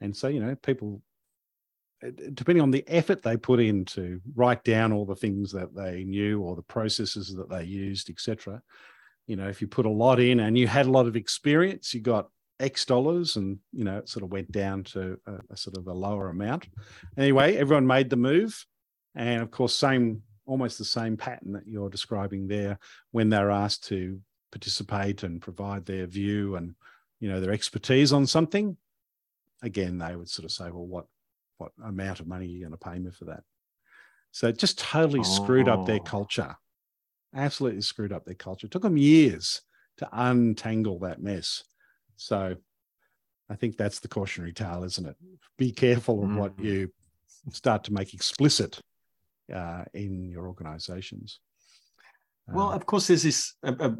and 0.00 0.16
so, 0.16 0.28
you 0.28 0.40
know, 0.40 0.54
people, 0.56 1.02
depending 2.32 2.62
on 2.62 2.70
the 2.70 2.84
effort 2.88 3.22
they 3.22 3.36
put 3.36 3.60
in 3.60 3.84
to 3.86 4.20
write 4.34 4.64
down 4.64 4.92
all 4.92 5.04
the 5.04 5.14
things 5.14 5.52
that 5.52 5.74
they 5.74 6.04
knew 6.04 6.40
or 6.40 6.56
the 6.56 6.62
processes 6.62 7.34
that 7.34 7.50
they 7.50 7.64
used, 7.64 8.08
etc., 8.10 8.62
you 9.26 9.36
know, 9.36 9.48
if 9.48 9.60
you 9.60 9.68
put 9.68 9.86
a 9.86 9.90
lot 9.90 10.18
in 10.18 10.40
and 10.40 10.58
you 10.58 10.66
had 10.66 10.86
a 10.86 10.90
lot 10.90 11.06
of 11.06 11.16
experience, 11.16 11.94
you 11.94 12.00
got 12.00 12.28
X 12.60 12.84
dollars, 12.84 13.36
and 13.36 13.58
you 13.72 13.84
know, 13.84 13.98
it 13.98 14.08
sort 14.08 14.22
of 14.22 14.30
went 14.30 14.52
down 14.52 14.84
to 14.84 15.18
a, 15.26 15.34
a 15.50 15.56
sort 15.56 15.76
of 15.76 15.86
a 15.86 15.92
lower 15.92 16.28
amount. 16.28 16.66
Anyway, 17.16 17.56
everyone 17.56 17.86
made 17.86 18.10
the 18.10 18.16
move, 18.16 18.66
and 19.14 19.42
of 19.42 19.50
course, 19.50 19.74
same 19.74 20.22
almost 20.50 20.78
the 20.78 20.84
same 20.84 21.16
pattern 21.16 21.52
that 21.52 21.66
you're 21.66 21.88
describing 21.88 22.48
there 22.48 22.76
when 23.12 23.28
they're 23.28 23.52
asked 23.52 23.86
to 23.86 24.20
participate 24.50 25.22
and 25.22 25.40
provide 25.40 25.86
their 25.86 26.06
view 26.06 26.56
and 26.56 26.74
you 27.20 27.28
know 27.28 27.40
their 27.40 27.52
expertise 27.52 28.12
on 28.12 28.26
something 28.26 28.76
again 29.62 29.96
they 29.96 30.16
would 30.16 30.28
sort 30.28 30.44
of 30.44 30.50
say 30.50 30.64
well 30.64 30.86
what 30.86 31.06
what 31.58 31.70
amount 31.84 32.18
of 32.18 32.26
money 32.26 32.46
are 32.46 32.48
you 32.48 32.60
going 32.60 32.72
to 32.72 32.76
pay 32.76 32.98
me 32.98 33.10
for 33.10 33.26
that 33.26 33.44
so 34.32 34.48
it 34.48 34.58
just 34.58 34.78
totally 34.78 35.20
oh. 35.20 35.22
screwed 35.22 35.68
up 35.68 35.86
their 35.86 36.00
oh. 36.00 36.04
culture 36.04 36.56
absolutely 37.34 37.82
screwed 37.82 38.12
up 38.12 38.24
their 38.24 38.34
culture 38.34 38.66
it 38.66 38.72
took 38.72 38.82
them 38.82 38.96
years 38.96 39.62
to 39.98 40.08
untangle 40.12 40.98
that 40.98 41.22
mess 41.22 41.62
so 42.20 42.54
i 43.48 43.54
think 43.54 43.76
that's 43.76 44.00
the 44.00 44.08
cautionary 44.08 44.52
tale 44.52 44.84
isn't 44.84 45.06
it 45.06 45.16
be 45.58 45.72
careful 45.72 46.22
of 46.22 46.30
mm. 46.30 46.36
what 46.36 46.58
you 46.58 46.90
start 47.50 47.84
to 47.84 47.92
make 47.92 48.14
explicit 48.14 48.80
uh, 49.52 49.84
in 49.94 50.24
your 50.24 50.46
organizations 50.46 51.40
well, 52.52 52.70
uh, 52.70 52.74
of 52.74 52.84
course, 52.84 53.06
there's 53.06 53.22
this 53.22 53.54
a, 53.62 53.72
a, 53.72 53.90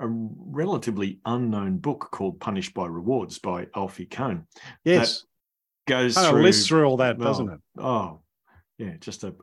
a, 0.00 0.08
relatively 0.08 1.20
unknown 1.26 1.78
book 1.78 2.08
called 2.10 2.40
"Punished 2.40 2.74
by 2.74 2.86
Rewards" 2.86 3.38
by 3.38 3.68
Alfie 3.76 4.06
Kohn. 4.06 4.48
Yes, 4.84 5.24
goes 5.86 6.14
kind 6.14 6.30
through, 6.30 6.42
lists 6.42 6.66
through 6.66 6.84
all 6.84 6.96
that, 6.98 7.18
well, 7.18 7.28
doesn't 7.28 7.50
it? 7.50 7.60
Oh, 7.78 8.20
yeah, 8.78 8.94
just 9.00 9.24
a, 9.24 9.34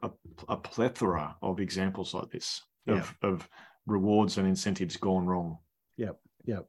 a, 0.47 0.57
plethora 0.57 1.35
of 1.41 1.59
examples 1.59 2.13
like 2.13 2.29
this 2.31 2.61
of, 2.87 3.15
yeah. 3.21 3.29
of 3.29 3.47
rewards 3.85 4.37
and 4.37 4.47
incentives 4.47 4.97
gone 4.97 5.25
wrong. 5.25 5.57
Yep, 5.97 6.17
yep. 6.45 6.67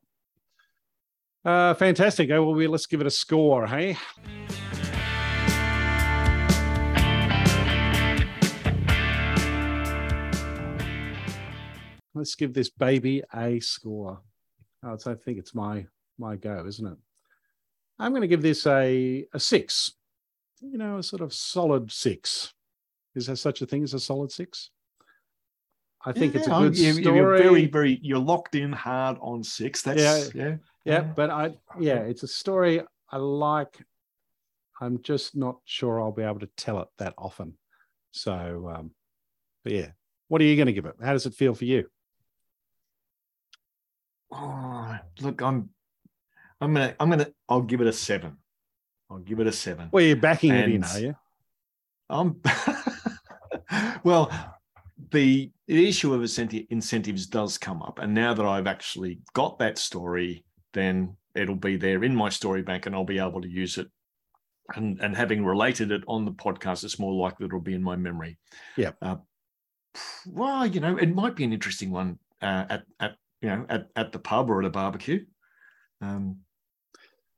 Uh, 1.44 1.74
fantastic. 1.74 2.31
Oh, 2.31 2.51
well, 2.51 2.70
let's 2.70 2.87
give 2.87 3.01
it 3.01 3.07
a 3.07 3.11
score, 3.11 3.66
hey? 3.66 3.96
Let's 12.14 12.35
give 12.35 12.53
this 12.53 12.68
baby 12.68 13.22
a 13.33 13.61
score. 13.61 14.20
Oh, 14.85 14.96
I 15.07 15.14
think 15.14 15.38
it's 15.38 15.55
my 15.55 15.87
my 16.18 16.35
go, 16.35 16.64
isn't 16.66 16.87
it? 16.87 16.98
I'm 18.01 18.11
going 18.12 18.22
to 18.22 18.29
give 18.29 18.42
this 18.42 18.66
a 18.66 19.24
a 19.33 19.38
six. 19.38 19.92
You 20.61 20.79
know, 20.79 20.98
a 20.98 21.03
sort 21.03 21.22
of 21.22 21.33
solid 21.33 21.92
six. 21.92 22.53
Is 23.14 23.27
there 23.27 23.37
such 23.37 23.62
a 23.62 23.66
thing 23.66 23.85
as 23.85 23.94
a 23.94 24.01
solid 24.01 24.33
six? 24.33 24.70
I 26.05 26.13
think 26.13 26.35
yeah, 26.35 26.41
it's 26.41 26.49
a 26.49 26.51
good 26.51 26.79
you, 26.79 26.93
story. 26.93 27.17
You're 27.17 27.39
very, 27.39 27.67
very. 27.67 27.99
You're 28.03 28.19
locked 28.19 28.55
in 28.55 28.73
hard 28.73 29.19
on 29.21 29.43
six. 29.43 29.83
That's 29.83 30.01
yeah, 30.01 30.19
yeah, 30.35 30.45
yeah, 30.45 30.57
yeah. 30.85 31.01
But 31.01 31.31
I, 31.31 31.55
yeah, 31.79 32.01
it's 32.01 32.23
a 32.23 32.29
story 32.29 32.83
I 33.11 33.17
like. 33.17 33.79
I'm 34.81 35.03
just 35.03 35.35
not 35.37 35.57
sure 35.65 36.01
I'll 36.01 36.13
be 36.13 36.23
able 36.23 36.39
to 36.41 36.49
tell 36.57 36.81
it 36.81 36.89
that 36.99 37.15
often. 37.19 37.55
So, 38.13 38.73
um, 38.75 38.93
but 39.65 39.73
yeah, 39.73 39.89
what 40.29 40.41
are 40.41 40.45
you 40.45 40.55
going 40.55 40.67
to 40.67 40.73
give 40.73 40.87
it? 40.87 40.95
How 41.03 41.13
does 41.13 41.27
it 41.27 41.35
feel 41.35 41.55
for 41.55 41.65
you? 41.65 41.91
Oh, 44.31 44.97
look, 45.21 45.43
I'm, 45.43 45.71
I'm 46.61 46.75
gonna, 46.75 46.95
I'm 47.01 47.11
gonna, 47.11 47.29
I'll 47.49 47.63
give 47.63 47.81
it 47.81 47.87
a 47.87 47.93
seven. 47.93 48.37
I'll 49.11 49.19
give 49.19 49.41
it 49.41 49.47
a 49.47 49.53
seven. 49.53 49.89
Well, 49.91 50.05
you're 50.05 50.17
backing 50.17 50.53
and 50.53 50.73
it 50.73 50.75
in, 50.77 50.85
are 50.85 51.01
you? 51.01 51.15
I'm. 52.11 52.41
well, 54.05 54.58
the, 55.11 55.51
the 55.66 55.88
issue 55.88 56.14
of 56.14 56.23
incentives 56.23 57.27
does 57.27 57.59
come 57.59 57.83
up, 57.83 57.99
and 57.99 58.14
now 58.14 58.35
that 58.35 58.47
I've 58.47 58.66
actually 58.66 59.21
got 59.33 59.59
that 59.59 59.79
story, 59.79 60.44
then 60.73 61.16
it'll 61.35 61.57
be 61.57 61.77
there 61.77 62.05
in 62.05 62.14
my 62.14 62.29
story 62.29 62.62
bank, 62.62 62.87
and 62.87 62.94
I'll 62.94 63.05
be 63.05 63.18
able 63.18 63.40
to 63.40 63.49
use 63.49 63.79
it. 63.79 63.88
And 64.77 65.01
and 65.01 65.16
having 65.16 65.44
related 65.44 65.92
it 65.92 66.03
on 66.07 66.27
the 66.27 66.33
podcast, 66.33 66.85
it's 66.85 66.99
more 66.99 67.14
likely 67.14 67.47
it'll 67.47 67.61
be 67.61 67.75
in 67.75 67.83
my 67.83 67.97
memory. 67.97 68.38
Yeah. 68.77 68.92
Uh, 69.01 69.16
well, 70.27 70.66
you 70.66 70.81
know, 70.81 70.99
it 70.99 71.14
might 71.14 71.37
be 71.37 71.44
an 71.44 71.55
interesting 71.55 71.90
one 71.90 72.18
uh, 72.42 72.64
at 72.68 72.85
at 73.01 73.16
you 73.40 73.49
know, 73.49 73.66
at, 73.68 73.88
at 73.97 74.12
the 74.12 74.18
pub 74.18 74.51
or 74.51 74.61
at 74.61 74.66
a 74.66 74.71
barbecue. 74.71 75.25
Um, 76.01 76.38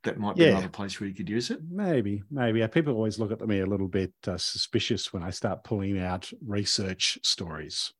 that 0.04 0.18
might 0.18 0.36
be 0.36 0.44
yeah. 0.44 0.50
another 0.50 0.68
place 0.68 0.98
where 0.98 1.08
you 1.08 1.14
could 1.14 1.28
use 1.28 1.50
it. 1.50 1.60
Maybe, 1.70 2.22
maybe. 2.30 2.66
People 2.68 2.94
always 2.94 3.18
look 3.18 3.32
at 3.32 3.46
me 3.46 3.60
a 3.60 3.66
little 3.66 3.88
bit 3.88 4.12
uh, 4.26 4.36
suspicious 4.36 5.12
when 5.12 5.22
I 5.22 5.30
start 5.30 5.64
pulling 5.64 5.98
out 5.98 6.30
research 6.46 7.18
stories. 7.22 7.92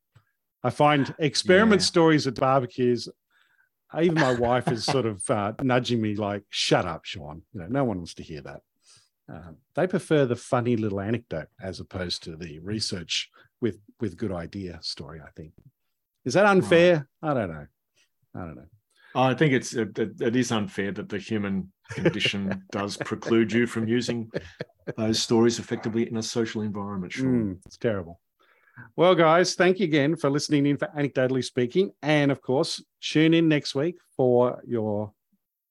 I 0.63 0.71
find 0.71 1.15
experiment 1.19 1.83
yeah. 1.83 1.87
stories 1.87 2.27
at 2.27 2.35
barbecues. 2.35 3.09
Even 3.99 4.15
my 4.15 4.35
wife 4.35 4.69
is 4.69 4.85
sort 4.85 5.07
of 5.07 5.29
uh, 5.31 5.53
nudging 5.63 6.01
me, 6.01 6.15
like, 6.15 6.45
"Shut 6.49 6.87
up, 6.87 7.05
Shawn." 7.05 7.43
You 7.53 7.61
know, 7.61 7.67
no 7.69 7.85
one 7.85 7.99
wants 7.99 8.15
to 8.15 8.23
hear 8.23 8.41
that. 8.43 8.63
Uh, 9.33 9.53
they 9.75 9.87
prefer 9.87 10.27
the 10.27 10.37
funny 10.37 10.77
little 10.77 11.01
anecdote 11.01 11.49
as 11.61 11.81
opposed 11.81 12.23
to 12.25 12.37
the 12.37 12.59
research 12.61 13.31
with 13.61 13.79
with 14.01 14.17
good 14.17 14.33
idea 14.33 14.79
story. 14.83 15.21
I 15.21 15.31
think 15.37 15.53
is 16.25 16.35
that 16.35 16.47
unfair? 16.47 17.09
Right. 17.23 17.31
I 17.31 17.35
don't 17.35 17.51
know. 17.51 17.67
I 18.35 18.39
don't 18.41 18.57
know. 18.57 18.69
I 19.15 19.35
think 19.35 19.53
it's 19.53 19.75
it, 19.75 19.99
it 19.99 20.37
is 20.37 20.53
unfair 20.53 20.93
that 20.93 21.09
the 21.09 21.19
human 21.19 21.73
condition 21.91 22.63
does 22.71 22.97
preclude 22.97 23.53
you 23.53 23.67
from 23.67 23.89
using 23.89 24.31
those 24.97 25.21
stories 25.21 25.59
effectively 25.59 26.09
in 26.09 26.17
a 26.17 26.23
social 26.23 26.63
environment. 26.63 27.13
Sure, 27.13 27.27
mm, 27.27 27.59
it's 27.67 27.77
terrible. 27.77 28.21
Well, 28.97 29.15
guys, 29.15 29.55
thank 29.55 29.79
you 29.79 29.85
again 29.85 30.17
for 30.17 30.31
listening 30.31 30.67
in 30.67 30.77
for 30.77 30.89
Anecdotally 30.97 31.45
Speaking. 31.45 31.91
And 32.03 32.31
of 32.31 32.41
course, 32.41 32.83
tune 33.01 33.35
in 33.35 33.49
next 33.49 33.75
week 33.75 33.97
for 34.17 34.61
your 34.67 35.13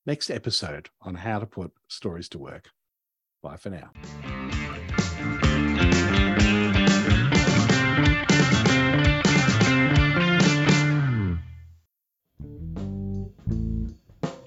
next 0.06 0.30
episode 0.30 0.90
on 1.02 1.16
how 1.16 1.40
to 1.40 1.46
put 1.46 1.72
stories 1.88 2.30
to 2.30 2.40
work. 2.40 2.70
Bye 3.42 3.58
for 3.58 3.70
now. 3.70 3.92